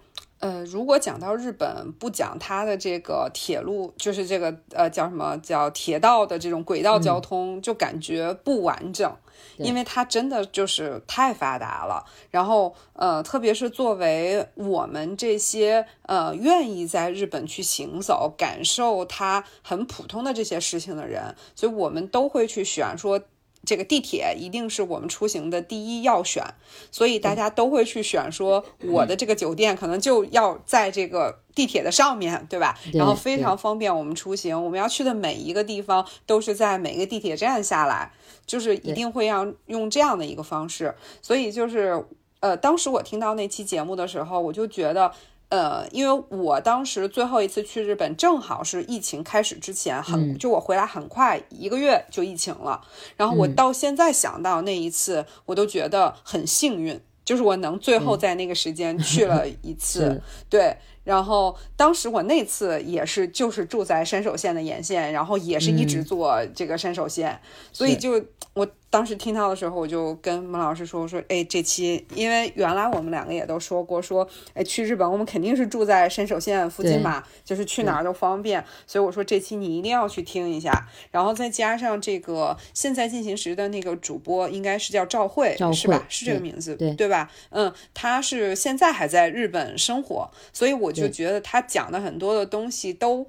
[0.43, 9.09] 呃，如果讲到日本，不讲它的这个铁路，就是这个呃叫什么叫铁道的这种轨道交通，就感觉不完整，
[9.57, 12.03] 因为它真的就是太发达了。
[12.29, 23.21] 然后呃，特别是作为我们这些呃愿意在日本去行走、感受它很普通的这些事情的人，所以我们都会去选说。
[23.65, 26.43] 这个地铁一定是我们出行的第一要选，
[26.91, 32.77] 所以大家都会去选说，我的这个酒店可能就要在这个地铁的上面对吧？
[32.93, 34.61] 然后非常方便我们出行。
[34.63, 38.11] 我们要去的每一个地方都是在每个地铁站下来，
[38.45, 40.93] 就是一定会要用这样的一个方式。
[41.21, 42.05] 所以就是，
[42.41, 45.13] 呃，当时我听到那期节目的时候，我就觉得。
[45.53, 52.81] 呃，因为我当时最后一次去日本正好是疫情开始之前，很就我回来很快一个月就疫情了，
[53.15, 60.75] 然后我到现在想到那一次，我都觉得很幸运，就是我能最后在那个时间去了一 次，对。
[61.03, 67.39] 然后当时我那次也是，就是住在山手线的沿线，然后也是一直坐这个山手线，
[67.71, 68.25] 所以就
[68.55, 68.67] 我。
[68.93, 78.63] 当时听到的时候，我就跟孟老师说：“我说，哎，这期因为原来我们两个也都说过，说，哎，去日本我们肯定是住在山手线附近嘛，就是去哪儿都方便。
[78.85, 80.87] 所以我说这期你一定要去听一下。
[81.09, 86.05] 然后再加上这个现在进行时的那个主播，应该是叫赵慧，是吧？
[86.07, 87.31] 是这个名字，对对吧？
[87.49, 93.25] 嗯，他是现在还在日本生活，所以我就觉得他讲的很多的东西都，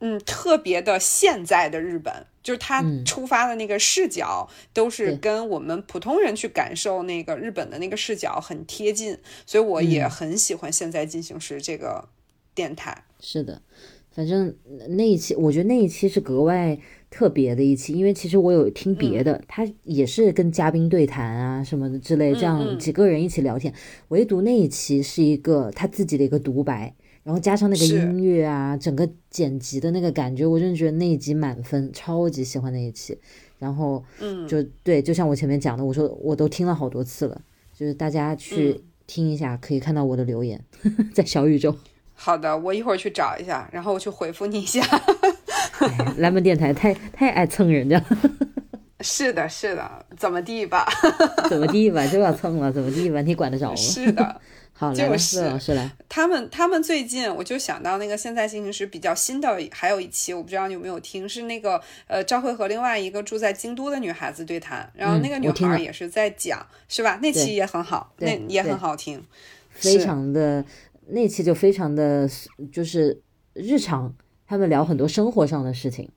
[0.00, 12.08] 嗯，特别的现在的日本。”就是他出发的那个视角，都是跟我们普通人去感受那个日本的那个视角很贴近，所以我也很喜欢现在进行时这个
[12.54, 13.02] 电台。
[13.18, 13.60] 是的，
[14.12, 14.54] 反正
[14.90, 16.78] 那一期我觉得那一期是格外
[17.10, 23.74] 特别的一期，因为其实我有听别的，他也是跟嘉宾对谈啊什么的之类，这样几个人一起聊天，
[24.06, 26.94] 唯独那一期是一个他自己的一个独白。
[27.26, 33.18] 然后加上那个音乐啊，整个剪辑的那个感觉，我真的觉得那一集满分，超级喜欢那一期。
[33.58, 37.40] 然后，嗯，就对，就像我前面讲的，我说我都听了好多次了，
[37.74, 40.62] 就是大家去听一下，可以看到我的留言
[41.12, 41.76] 在小宇宙。
[42.14, 44.80] 好的，我一会儿去找一下，然后我去回复你一下。
[46.18, 48.00] 蓝门电台太太爱蹭人家。
[49.02, 50.86] 是的，是的，怎么地吧？
[51.50, 53.20] 怎么地吧，就要蹭了，怎么地吧？
[53.20, 53.74] 你管得着吗？
[53.74, 54.40] 是的。
[54.78, 55.90] 好，就是老师来。
[56.06, 67.18] 他们他们最近，我就想到那个现在进行时比较新的，还有一期，我不知道你有没有听，是那个呃赵慧和另外一个住在京都的女孩子对谈，然后那个女孩也是在讲，是吧？
[67.22, 69.24] 那期也很好，那也很好听，
[69.70, 70.62] 非常的
[71.08, 72.28] 那期就非常的
[72.70, 73.22] 就是
[73.54, 74.14] 日常，
[74.46, 76.10] 他们聊很多生活上的事情。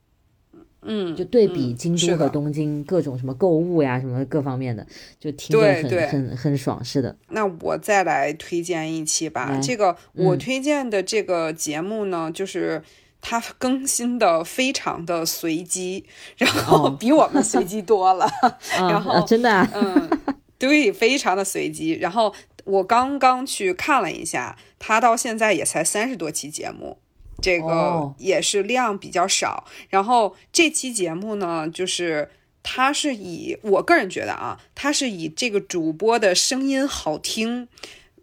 [0.82, 4.86] 嗯，就对比京都和东京各种什么购物呀，什么各方面的，
[5.20, 6.84] 就听着很很很爽。
[6.84, 9.60] 是的，那我再来推荐一期吧。
[9.62, 12.82] 这个我推荐的这个节目呢，就是
[13.20, 16.06] 它更新的非常的随机，
[16.38, 18.30] 然后比我们随机多了。
[18.80, 20.10] 然后真的，嗯，
[20.58, 21.92] 对，非常的随机。
[22.00, 26.98] 然后我刚刚去看了一下，它到现在也才三十多期节目。
[27.42, 32.30] 这个也是量比较少，然后这期节目呢，就是
[32.62, 37.68] 它是以我个人觉得啊，它是以这个主播的声音好听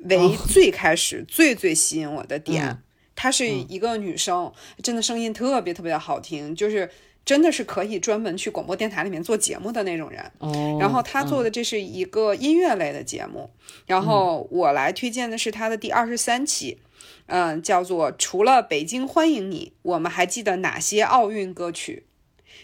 [0.00, 2.82] 为最开始最最吸引我的点。
[3.14, 4.52] 她是一个女生，
[4.82, 6.90] 真的声音特别特别的好听，就是
[7.24, 10.22] 真的是可以专门去广播电台里面做节目的那种人。
[10.38, 13.48] 哦，然后她做的这是一个音乐类的节目，
[13.86, 16.78] 然后我来推荐的是她的第二十三期。
[17.26, 22.04] 嗯，叫做除了北京欢迎你，我们还记得哪些奥运歌曲？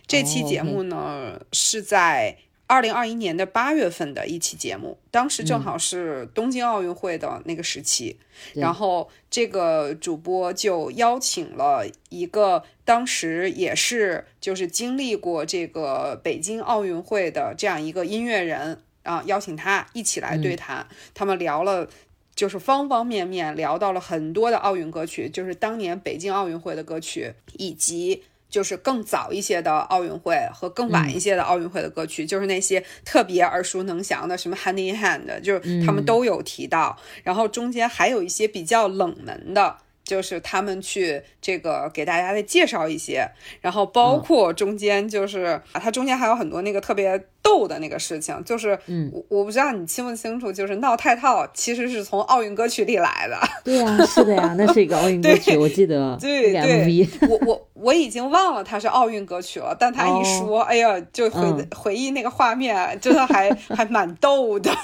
[0.07, 8.19] 这期节目呢是在二零二一年的八月份的一期节目，当时正好是东京奥运会的那个时期。
[8.55, 21.89] 然后这个主播就邀请了一个当时也是就是经历过这个北京奥运会的这样一个音乐人啊，邀请他一起来对谈，他们聊了。
[22.35, 36.99] 就是方方面面聊到了很多的奥运歌曲，就是当年北京奥运会的歌曲，以及就是更早一些的奥运会和更晚一些的奥运会的歌曲，就是那些特别耳熟能详的，什么 Hand in Hand，就是他们都有提到。
[37.23, 39.79] 然后中间还有一些比较冷门的。
[40.05, 43.27] 就是他们去这个给大家再介绍一些，
[43.61, 53.39] 然后包括中间就是啊，它中间还有很多那个特别逗的那个事情，就是嗯，我我不知道你清不清楚，就是闹太套其实是从奥运歌曲里来的。
[53.65, 56.17] 对呀，是的呀，那是一个奥运歌曲，我记得。
[56.21, 64.71] 对对，我我我已经忘了它是奥运歌曲了，但他一说，哎呀，就回回忆那个画面，真的还还蛮逗的。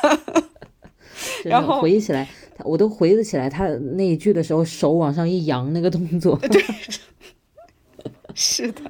[1.45, 2.29] 然后回忆起来。
[2.65, 6.37] 我都回忆起来，他那一句的时候，手往上一扬那个动作。
[6.49, 6.63] 对，
[8.35, 8.83] 是的，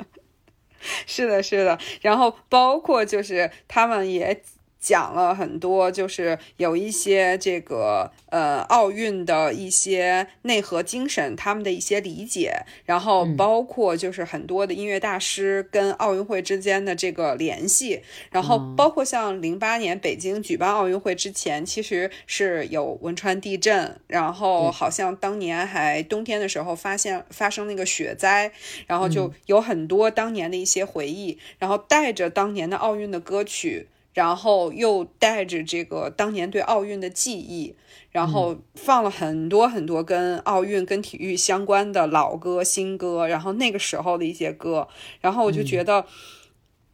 [1.07, 1.79] 是的，是的。
[2.01, 4.43] 然后包括就是他们也。
[4.81, 18.01] 讲了很多，就是有一些这个呃奥运的一些内核精神，他们的一些理解，然后包括就是很多的音乐大师跟奥运会之间的这个联系，
[18.31, 24.68] 然后包括像零八年北京举办奥运会之前，其实是有汶川地震，然后。
[24.79, 28.53] 好像当年还冬天的时候发现发生那个雪灾，
[28.87, 33.89] 然后就有很多当年的一些回忆，然后带着当年的奥运的歌曲。
[34.19, 37.77] 然后又带着这个当年对奥运的记忆，
[38.11, 44.89] 然后放了很多很多跟奥运、跟体育相关的老歌、新歌，然后那个时候的一些歌，
[45.21, 46.05] 然后我就觉得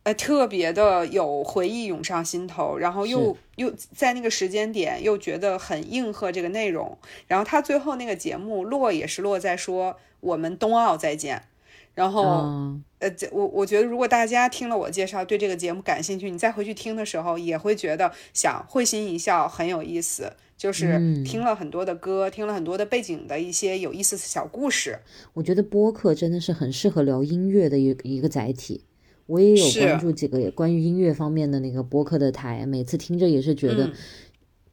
[0.02, 11.44] 哎，特别的有回忆涌上心头，然后又又在那个时间点又觉得很应和这个内容，然后他最后那个节目落也是落在说我们冬奥再见，
[11.94, 12.22] 然后
[12.98, 24.98] 呃，我我觉得如果大家听了我介绍对这个节目感兴趣，你再回去听的时候也会觉得想会心一笑，很有意思，就是听了很多的歌，听了很多的背景的一些有意思的小故事。
[25.34, 28.84] 我觉得播客真的是很适合聊音乐的一一个载体。
[29.26, 33.90] 我也有关注几个关于音乐方面的那个播客的台，每次听着也是觉得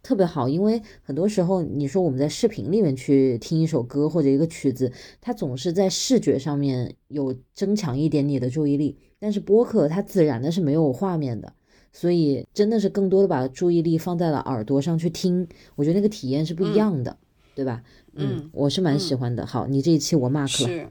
[0.04, 11.54] 特别好，因为很多时候你说我们在视频里面去听一首歌或者一个曲子，它总是在视觉上面有增强一点你的注意力，但是播客它自然的是没有画面的，
[11.94, 17.18] 所以真的是更多的把注意力放在了耳朵上去听，我觉得那个体验是不一样的，
[17.54, 17.84] 对吧？
[18.14, 19.46] 嗯，我是蛮喜欢的。
[19.46, 20.90] 好，你这一期我 mark 了，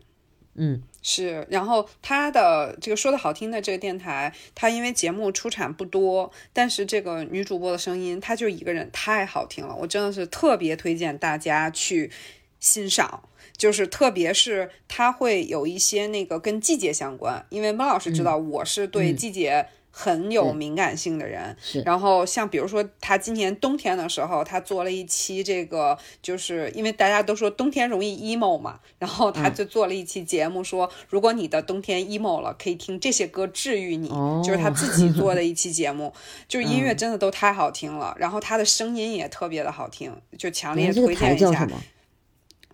[0.55, 0.83] 嗯。
[1.03, 12.11] 是，然后他的这个说的好听的这个电台，他因为节目出产不多，但是这个女主播的声音，她就一个人太好听了，我真的是特别推荐大家去
[12.59, 13.23] 欣赏，
[13.57, 19.67] 就是特别是他会有一些那个跟季节相关，因为孟老师知道我是对季节。
[19.91, 21.83] 很有敏感性的人，是。
[21.83, 34.09] 然后像比如说，他今年冬天的时候，他做了一期这个，就是因为大家都说冬天容易 emo 嘛， 然后他就做了一期节目，说如果你的冬天 emo 了，可以听这些歌治愈你，
[34.43, 36.13] 就是他自己做的一期节目，
[36.47, 41.69] 就是音乐真的都太好听了，然后他的声音也特别的好听，就强烈推荐一下。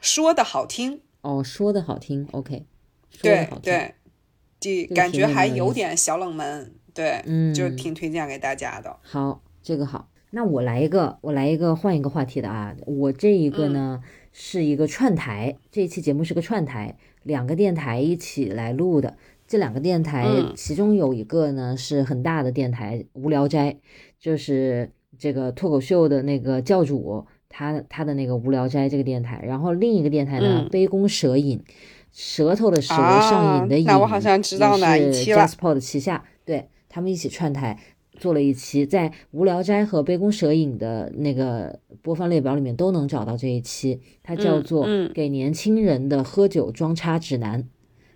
[0.01, 2.67] 说的好听哦，说的好听，OK。
[3.23, 3.95] 对对，
[4.61, 6.75] 就感觉还有点小冷门。
[6.97, 8.97] 对，嗯，就挺推荐给大家的。
[9.03, 12.75] 好，这个好，那我来一个，我来一个换一个话题的啊。
[12.87, 14.01] 我这一个呢
[14.33, 19.17] 是一个串台，这一期节目是个串台，两个电台一起来录的。
[19.47, 20.27] 这两个电台，
[20.57, 23.77] 其中有一个呢是很大的电台，无聊斋，
[24.19, 29.41] 就是这个脱口秀的那个教主，他他的那个无聊斋这个电台。
[29.47, 31.63] 然后另一个电台呢，杯弓蛇影，
[32.11, 35.47] 舌头的舌，上瘾的瘾，那我好像知道哪一期了。
[35.47, 36.69] Jasper 的旗下，对。
[36.89, 37.79] 他们一起串台
[38.19, 47.63] 做了一期，在《无聊斋》和《杯弓蛇影》的那个播放列表里面都能找到这一期，它叫做《给年轻人的喝酒装叉指南》，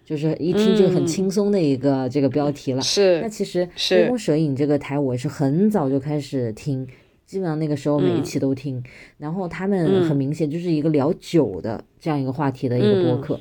[0.02, 2.80] 就是一听就很轻松的一个这个标题了。
[2.80, 3.20] 是。
[3.20, 6.86] 那其实《杯弓蛇影》这个台我是很早就开始听，
[7.26, 8.82] 基本上那个时候每一期都听。
[9.18, 13.38] 然后他们很明显就是一个聊酒的这样一个话题的一个播客。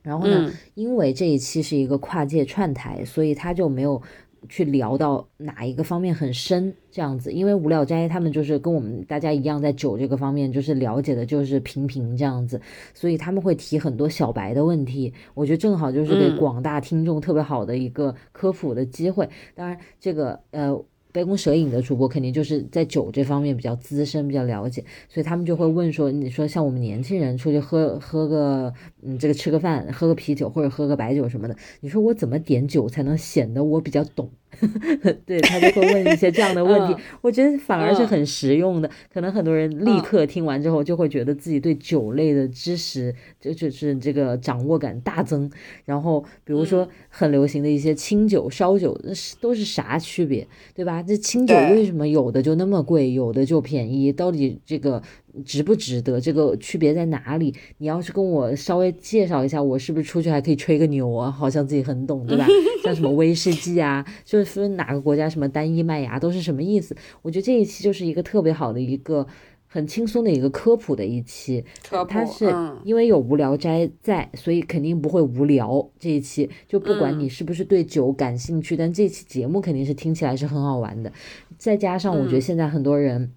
[0.00, 4.00] 然后呢，因为这一期是一个跨界串台，所以他就没有。
[4.48, 12.60] 去聊到哪一个方面很深这样子，因为无聊斋他们就是跟我们大家一样，在酒这个方面就是了解的就是平平这样子，
[12.92, 19.28] 所以他们会提很多小白的问题，我觉得正好就是给广大听众特别好的一个科普的机会。
[19.54, 20.84] 当然，这个呃。
[21.14, 34.28] 杯弓蛇影的主播肯定就是在酒这方面比较资深、比较了解，所以他们就会问说：“你说像我们年轻人出去喝喝个，嗯，这个吃个饭，喝个啤酒或者喝个白酒什么的，你说我怎么点酒才能显得我比较懂？”
[35.26, 38.88] 对他就会问一些这样的问题， 我觉得反而是很实用的。
[39.12, 45.50] 可能很多人立刻听完之后就会觉得自己对酒类的知识就就是这个掌握感大增。
[45.84, 48.96] 然后比如说很流行的一些清酒、烧酒，
[49.40, 51.03] 都是啥区别，对吧？
[51.06, 54.12] 这清酒为什么有的就那么贵，有的就便宜？
[54.12, 55.02] 到底这个？
[55.44, 56.20] 值不值得？
[56.20, 57.52] 这个区别在哪里？
[57.78, 61.28] 你要是跟我稍微介绍一下，我是不是出去还可以吹个牛啊？
[61.28, 62.46] 好像自己很懂，对吧？
[62.84, 66.96] 像什么威士忌啊，就是分哪个国家什么单一麦芽都是什么意思？
[67.20, 69.26] 我觉得这一期就是一个特别好的一个
[69.74, 71.64] 很轻松的一个科普的一期。
[72.08, 72.54] 它是
[72.84, 75.90] 因为有无聊斋在，所以肯定不会无聊。
[75.98, 81.12] 这一期就不管你是不是对酒感兴趣，但这期节目肯定是听起来是很好玩的。
[81.58, 83.32] 再加上我觉得现在很多人。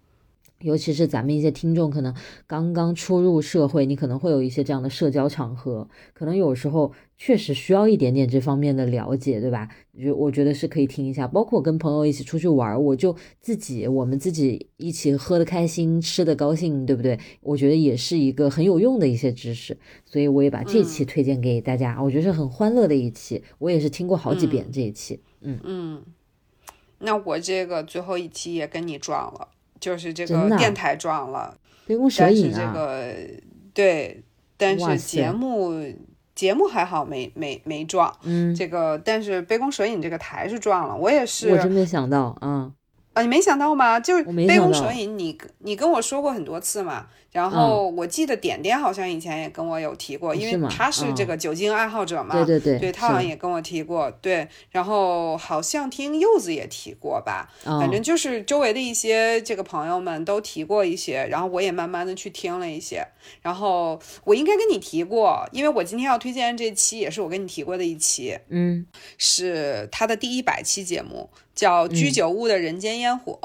[0.61, 2.11] 尤其是咱们一些听众，可能
[2.47, 9.67] 刚刚初入社会，你可能会有一些这样的社交场合，可能有时候确实需要一点点这方面的了解，对吧？
[9.99, 17.19] 就我觉得是可以听一下，包括跟朋友一起出去玩，我就自己我们自己一起喝的开心，吃的高兴，对不对？
[17.41, 26.03] 我觉得也是一个很有用的一些知识，所以我也把这期推荐给大家，我觉得是很欢乐的一期，我也是听过好几遍这一期，嗯嗯，
[26.99, 29.49] 那我这个最后一期也跟你撞了。
[29.79, 31.55] 就是这个电台撞了，
[32.17, 33.13] 但是这个
[33.75, 34.23] 对，
[34.57, 35.71] 但是节目
[36.37, 42.71] 节目还好没没没撞，嗯，这个但是杯弓蛇影这个台是撞了，我也是，我真没想到，嗯，
[43.17, 43.99] 啊，你没想到吗？
[43.99, 47.07] 就是杯弓蛇影，你你跟我说过很多次嘛。
[47.29, 52.33] 然后我记得点点好像以前也跟我有提过，因为他是这嗯个酒精爱好者嘛。
[52.33, 63.05] 对对对，对他好像也跟我提过，对，然后好像听柚子也提过吧，反正嗯就是周围的一些这个朋友们都提过一些，然后我也慢慢的去听了一些，
[63.43, 68.83] 然后我应该跟你提过，因为我今天要推荐这期也是我跟你提过的一期，嗯
[69.19, 73.37] 是他的第一百期节目，叫《居酒屋的人间烟火》。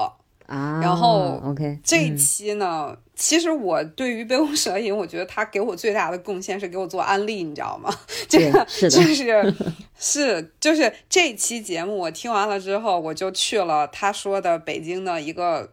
[0.45, 7.89] 啊，然后 OK 这一嗯期呢，其实我对于杯弓蛇影，我觉得他给我最大的贡献是给我做安利，你知道吗？
[8.27, 9.55] 这个就是
[9.97, 15.71] 是就是这期节目我听完了之后，我就去了他说的北京的一个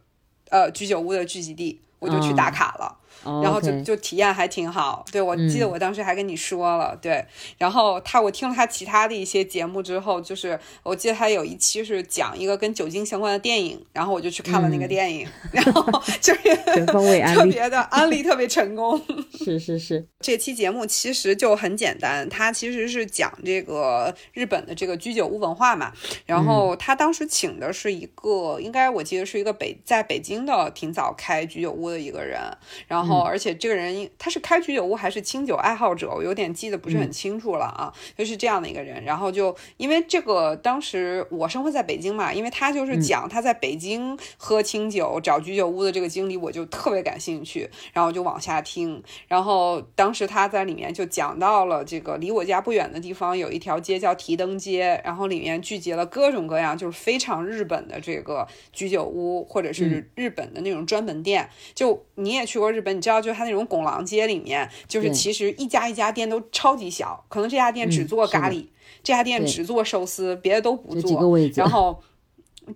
[0.51, 2.97] 呃居酒屋的聚集地，我就去打卡了。
[3.25, 7.25] 哦然后就就体验还挺好，对我记得嗯我当时还跟你说了，对，
[7.59, 15.83] 然后他我听了他其他的一些节目之后，就是我记得他有一期是讲一个跟酒精相关的电影，然后我就去看了那个嗯电影，然后
[16.21, 16.41] 就是
[16.75, 19.01] 全方位安利，特别的安利特别成功。
[19.39, 25.93] 是是是，这期节目其实就很简单，他其实是讲这个日本的这个居酒屋文化嘛。
[26.27, 32.41] 然后他当时请的是一个，应该我记得是一个北在北京的挺早开居酒屋的一个人。
[32.87, 37.93] 然后而且这个人他是开居酒屋还是清酒爱好者，我有点记得不是很清楚了啊。
[38.17, 39.03] 就是这样的一个人。
[39.05, 49.03] 然后就因为这个当时我生活在北京嘛，因为他就是讲他在北京喝清酒找居酒屋的这个经历，我就特别感兴趣，然后就往下听。
[49.27, 61.49] 然后当时他在里面就讲到了这个离我家不远的地方有一条街叫提灯街，然后里面聚集了各种各样就是非常日本的这个居酒屋，或者是日本的那种专门店。
[61.75, 68.67] 就你也去过日本，你知道，就它那种拱廊街里面，就是其实一家一家店都超级小，可能这家店只做咖喱，
[69.03, 71.11] 这家店只做寿司，别的都不做。
[71.11, 71.99] 几个位置然，后，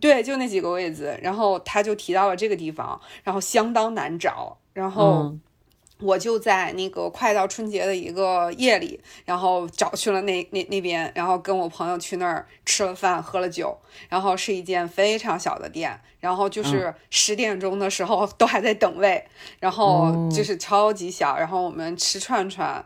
[0.00, 5.24] 对，就那几个位子，然后他就提到了这个地方，然后相当难找，然后。
[5.24, 5.40] 嗯
[6.04, 13.76] 我就在那个快到春节的一个夜里，然后找去了那那那边，然后跟我朋友去那儿吃了饭，喝了酒，
[14.08, 19.24] 然后是一间非常小的店，然后就是十点钟的时候都还在等位，
[19.58, 22.84] 然后哦就是超级小，然后我们吃串串。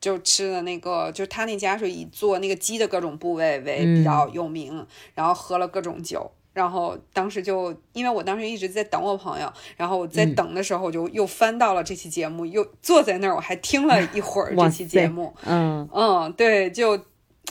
[0.00, 17.00] 就吃的那个，就是他那家是以做那个鸡的各种部位为比较有名，然后喝了各种酒，然后当时就因为我当时一直在等我朋友，然后我在嗯等的时候，我就又翻到了这期节目，又坐在那儿，我还听了一会儿这期节目，嗯，嗯，对，就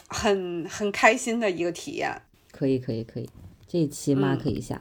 [0.08, 2.22] 很很开心的一个体验。
[2.52, 3.30] 可以可以可以，
[3.68, 4.80] 这一期嗯 mark 一下。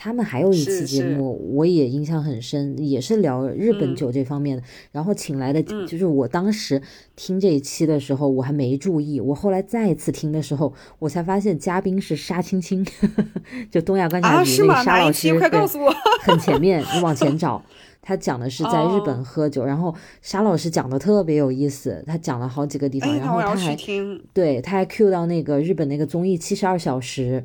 [0.00, 4.62] 他们还有一期节目，我也印象很深，也是聊日本嗯酒这方面的。
[4.92, 6.80] 然后请来的，嗯就是我当时
[7.16, 12.86] 听这一期的时候，我还没注意，我后来再一次听的时候，我才发现嘉宾是沙青青，
[13.72, 15.92] 就东亚观察啊，局那个沙老师，快告诉我。
[16.22, 17.60] 很前面，你往前找。
[18.00, 24.18] 他讲的是在日哦本喝酒，然后沙老师讲的特别有意思，他讲了好几个地方，哎，然后他还听。
[24.32, 27.44] 对，他还 cue 到那个日本那个综艺《七十二小时》，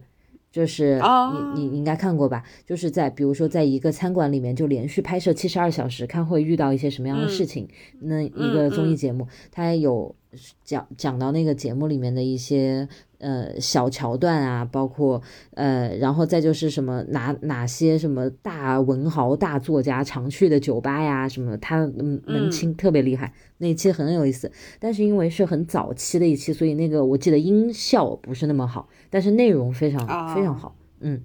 [0.54, 2.44] 就是啊你你你应该看过吧？
[2.64, 7.68] 就是在比如说在一个餐馆里面就连续拍摄七十二小时，看会遇到一些什么样的事嗯情。
[8.02, 10.16] 那一个综艺节目，它有
[10.64, 12.88] 讲讲到那个节目里面的一些
[13.20, 15.22] 呃小桥段啊，包括
[15.56, 24.52] 呃，然后再就是什么哪哪些什么大文豪大作家常去的酒吧呀，什么他嗯门嗯清特别厉害，那一期很有意思。
[24.80, 30.76] 但是因为是很早期的一期，所以那个我记得音效不是那么好，但是内容非常、啊非常好。
[31.06, 31.22] 嗯，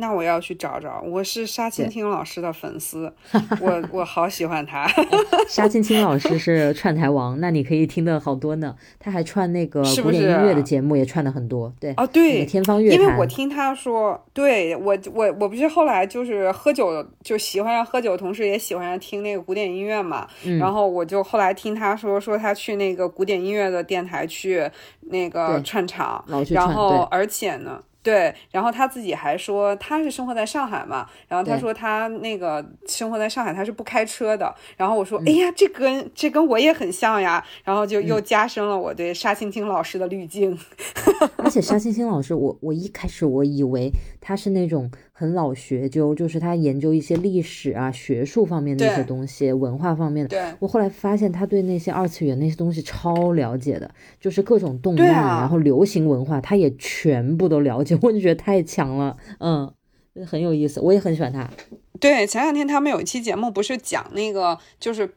[0.00, 3.12] 那我要去找找，我是沙青对青老师的粉丝，
[3.60, 4.86] 我我好喜欢他。
[5.50, 8.76] 沙青青老师是串台王，那你可以听的好多呢。
[9.00, 11.72] 他还串那个古典音乐的节目，也串的很多。
[11.80, 20.28] 对，哦，对，天方乐因为我听他说，对我我我不是后来就是喝酒，就喜欢上喝酒，同时也喜欢上听那个古典音乐嘛。
[20.44, 24.70] 嗯然后我就后来听他说，说他去那个古典音乐的电台去
[25.00, 27.82] 那个串场，串，然后，而且呢。
[28.02, 40.58] 对，然后他自己还说他是生活在上海嘛，然后他说他那个生活在上海他是不开车的，然后我嗯说，哎呀，这跟这跟我也很像呀，然后就又加深了我对沙青青老师的滤镜。
[41.36, 43.90] 而且沙青青老师，我我一开始我以为
[44.20, 50.28] 他是那种很老学究，就是他研究一些历史啊、学术方面的一些东西、文化方面的。
[50.28, 53.90] 对，我后来发现他对那些二次元那些东西超了解的，
[54.20, 59.68] 就是各种动漫，啊然后流行文化，他也全部都了解， 我就觉得太强了，嗯，
[60.24, 61.50] 很有意思，我也很喜欢他。
[61.98, 65.10] 对，前两天他们有一期节目，不是讲那个就是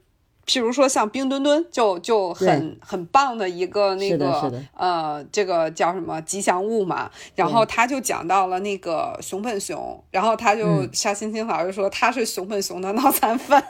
[0.46, 7.10] 譬如说像冰墩墩，就就很很棒的一个那个呃，这个叫什么吉祥物嘛。
[7.36, 13.64] 然后他就讲到了那个熊本熊，然后他就沙星星老师说他是熊本熊的脑残粉，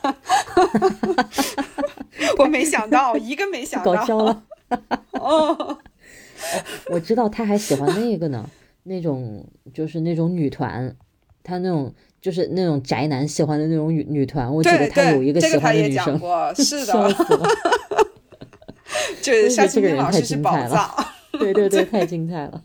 [2.40, 4.44] 我没想到，一个没想到，搞笑了。
[5.12, 5.78] 哦，
[6.90, 8.50] 我知道他还喜欢那个呢，
[8.84, 10.96] 那种就是那种女团，
[11.44, 11.94] 他那种。
[12.22, 16.20] 就是那种宅男喜欢的那种女女团，我记得他有一个喜欢的女生，
[16.56, 17.16] 是的，
[19.22, 20.90] 这夏青青老师是宝藏，
[21.40, 22.62] 对对对，太精彩了。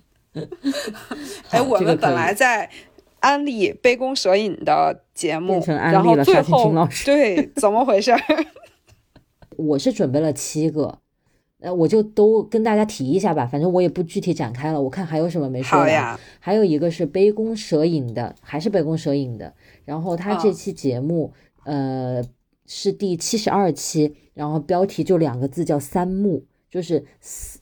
[1.51, 2.69] 哎，我们本来在
[3.21, 6.71] 安利杯弓蛇影的节目，然后最后
[7.07, 8.13] 对，怎么回事？
[9.57, 10.99] 我是准备了七个。
[11.61, 14.81] 呃，我就都跟大家提一下吧，反正我也不具体展开了。
[14.81, 19.55] 我看还有什么没说的，还有一个是杯弓蛇影的，还是杯弓蛇影的。
[19.87, 21.33] 然后他这期节目，
[21.65, 22.23] 呃，
[22.67, 27.07] 是第七十二期，然后标题就两个字叫三幕，就是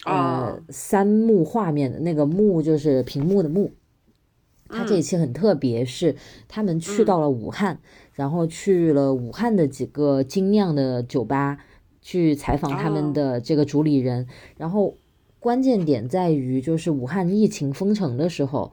[0.05, 3.71] 呃三幕画面的那个幕就是屏幕的幕。
[4.69, 6.17] 他这一期很特别，是
[6.49, 7.79] 他们去到了武汉，
[8.13, 11.59] 然后去了武汉的几个精酿的酒吧。
[12.05, 14.29] 去采访他们的这个主理人，
[14.59, 14.99] 然后
[15.41, 18.73] 关键点在于，就是武汉疫情封城的时候，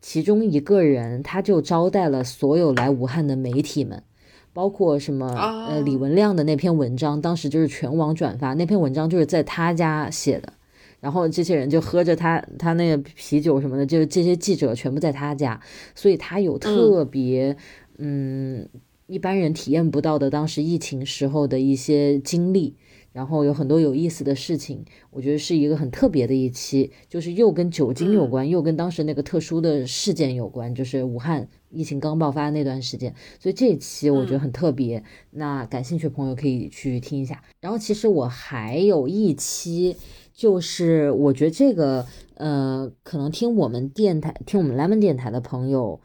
[0.00, 4.04] 其中一个人他就招待了所有来武汉的媒体们，
[4.52, 5.26] 包括什么
[5.68, 10.52] 呃李文亮的那篇文章，当时就是全网转发，那篇文章就是在他家写的，
[11.00, 15.60] 然后这些人就喝着他他那个啤酒什么的，就是这些记者全部在他家，
[15.96, 17.56] 所以他有特别
[17.98, 18.68] 嗯。
[19.08, 22.76] 一般人体验不到的当时疫情时候的一些经历，
[23.10, 35.02] 然后有很多有意思的事情，我觉得是一个很特别的一期，就是又跟酒精有关，又跟当时那个特殊的事件有关，就是武汉疫情刚爆发那段时间，所以这一期我觉得很特别。
[35.30, 37.42] 那感兴趣的朋友可以去听一下。
[37.62, 39.96] 然后其实我还有一期，
[40.34, 42.04] 就是我觉得这个
[42.34, 45.98] 呃，可能听我们电台、听我们 lemon 电台的朋友。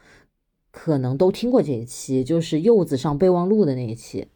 [0.76, 4.26] 可能都听过这一期，就是柚子上备忘录的那一期，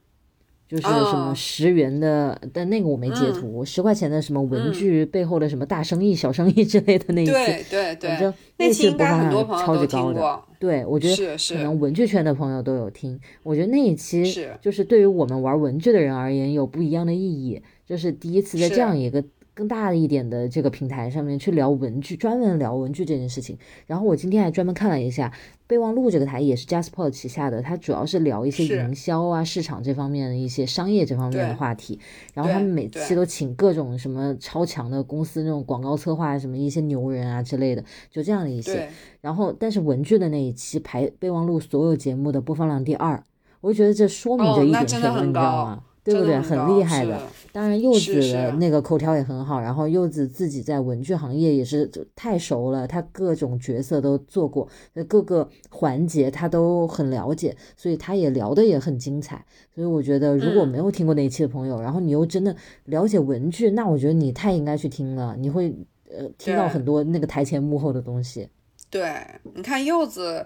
[0.68, 10.40] 就是什么十元的，但那个我没截图，十块钱的什么文具背后的什么大生意、小生意之类的那一期，对对对，那期播放量超级高的。
[10.60, 13.20] 对，我觉得可能文具圈的朋友都有听。
[13.42, 19.24] 我觉得那一期是就是对于我们玩文具的人而言有不一样的意义，就是第一次在这样一个。
[19.58, 23.58] 更大一点的这个平台上面去聊文具，专门聊文具这件事情。
[23.88, 25.32] 然后我今天还专门看了一下
[25.66, 31.98] 备忘录这个台，也是 Jasper 旗下的，它主要是聊一些营销啊、市场这方面的一些商业这方面的话题。
[32.34, 37.82] 然后他们每期都请各种什么超强的公司那种广告策划什么一些牛人啊之类的，
[38.12, 38.88] 就这样的一些。
[39.20, 43.20] 然后，但是文具的那一期排备忘录所有节目的播放量第二，
[43.60, 45.82] 我就觉得这说明着一点什么，你知道吗？
[46.04, 46.40] 对不对？
[46.40, 47.20] 很厉害的。
[47.52, 49.60] 当然，柚子的那个口条也很好。
[49.60, 54.68] 然后，柚子自己在文具行业也是太熟了，他各种角色都做过，
[55.08, 59.44] 各个环节他都很了解，所以他也聊的也很精彩。
[59.74, 62.54] 所以我觉得，如果没有听过那一期的朋友，然后你又真的
[62.84, 65.74] 了解文具，那我觉得你太应该去听了，你会
[66.10, 68.48] 呃听到很多那个台前幕后的东西。
[68.90, 69.24] 对，
[69.54, 70.44] 你看柚子，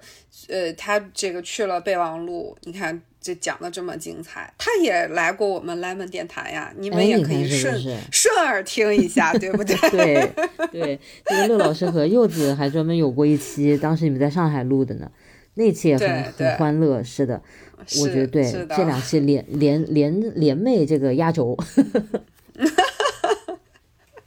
[0.48, 3.00] 呃，他这个去了备忘录，你看。
[3.24, 9.76] 这讲的这么精彩，他也来过我们 Lemon 电台呀，你们也可以顺顺耳听一下，对不对？
[9.92, 10.32] 对
[10.72, 15.08] 对，这个乐老师和柚子还专门有过一期，当时你们在上海录的呢，
[15.54, 17.40] 那期也很很欢乐，是的，
[18.00, 18.42] 我觉得对，
[18.76, 21.56] 这两期连连连连袂这个压轴。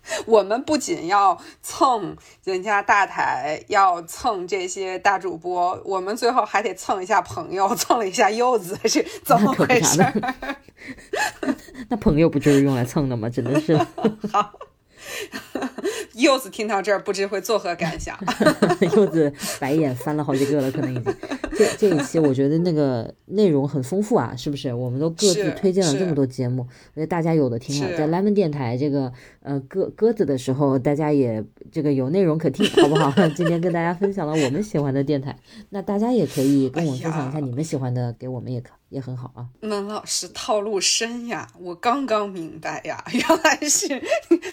[0.26, 10.04] 我们不仅要蹭人家大台，要蹭这些大主播，我们最后还得蹭一下朋友，蹭了一下柚子，是 怎么回事？
[11.90, 13.30] 那朋友不就是用来蹭的吗？
[13.30, 13.78] 真的是。
[14.32, 14.52] 好。
[16.16, 18.18] 柚子听到这儿，不知会作何感想？
[18.96, 21.14] 柚子白眼翻了好几个了，可能已经。
[21.58, 24.74] 这这一期我觉得那个内容很丰富啊，是不是？
[24.74, 27.98] 我们都各自推荐了这么多节目，我觉得大家有的听了。
[27.98, 29.12] 在 Lemon 电台这个
[29.42, 33.12] 呃鸽鸽子的时候，大家也这个有内容可听， 好不好？
[33.30, 35.38] 今天跟大家分享了我们喜欢的电台，
[35.70, 38.72] 那大家也可以跟我们分享一下你们喜欢的，给我们也可。
[38.96, 44.02] 也很好啊，孟老师套路深呀，我刚刚明白呀， 原来是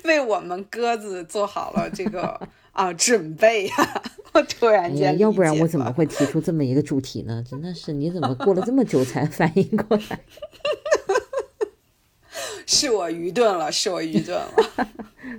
[0.02, 4.02] 为我们鸽子做好了这个 啊准备呀，
[4.35, 7.44] 我突然间，要不然我怎么会提出这么一个主题呢？
[7.48, 10.19] 真的是，你怎么过了这么久才反应过来？
[12.66, 14.89] 是我愚钝了，是我愚钝了。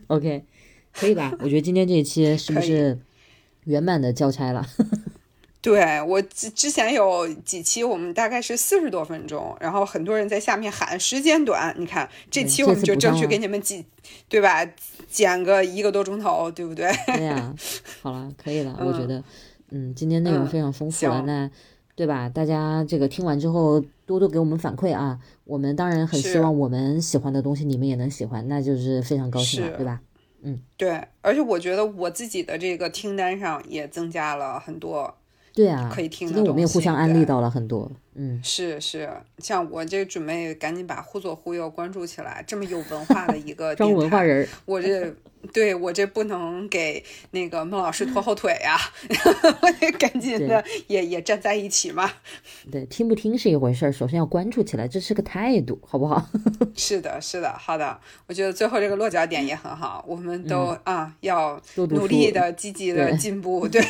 [0.08, 0.46] OK，
[0.94, 1.34] 可以吧？
[1.42, 2.98] 我觉得今天这一期是不是
[3.66, 4.66] 圆满的交差了？
[5.64, 11.74] 对我之之前有几期，我们大概是四十多分钟，然后很多人在下面喊时间短。
[11.78, 13.86] 你看这期我们就争取给你们几，
[14.28, 14.68] 对吧？
[15.10, 16.92] 剪个一个多钟头，对不对？
[17.06, 17.56] 对呀，
[18.02, 19.24] 好了，可以了，我觉得，
[19.72, 21.50] 嗯，今天内容非常丰富了，那
[21.96, 22.28] 对吧？
[22.28, 30.02] 大家这个听完之后多多给我们反馈啊，我们当然很希望我们喜欢的东西你们也能喜欢，那就是非常高兴了，对吧？
[30.42, 35.16] 嗯，对，而且我觉得我自己的这个听单上也增加了很多。
[35.54, 36.28] 对啊，可以听。
[36.28, 36.36] 的。
[36.36, 45.14] 那我们也互相安利到了很多，嗯，是是，像我这准备赶紧把忽左忽右关注起来，这么有文化的一个 文化人，我这。
[45.52, 48.78] 对我这不能给那个孟老师拖后腿呀，
[49.62, 52.10] 我得赶紧的也也站在一起嘛。
[52.72, 56.26] 对，听不听是一回事儿，首先要关注起来，这是个态度，好不好？
[56.76, 58.00] 是的，是的，好的。
[58.28, 63.82] 我觉得最后这个落脚点也很好，我们都啊要努力的、积极的进步，对，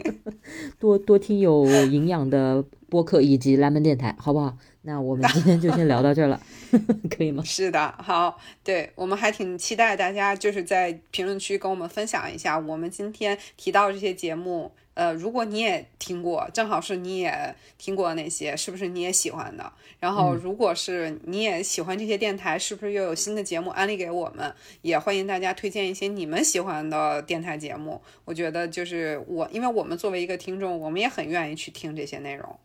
[0.80, 4.56] 多多听有营养的播客以及蓝门电台，好不好？
[4.88, 6.40] 那我们今天就先聊到这儿了，
[7.14, 7.42] 可以吗？
[7.44, 19.70] 是的，好，对我们还挺期待大家就是在评论区跟我们分享一下我们今天提到这些节目，呃，如果你也听过，正好是你也听过那些，是不是你也喜欢的？
[20.00, 24.54] 然后，如果是你也喜欢这些电台，是不是又有新的节目安利给我们？
[24.80, 28.00] 也欢迎大家推荐一些你们喜欢的电台节目。
[28.24, 32.58] 我觉得就是我，因为我们作为一个听众，我们也很愿意去听这些内容。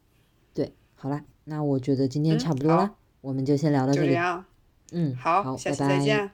[0.54, 0.72] 对，
[1.04, 1.22] 好了。
[1.44, 4.08] 那我觉得今天差不多了，我们就先聊到这里。
[4.08, 4.46] 就这样，
[4.94, 6.32] 嗯，好，下期再见。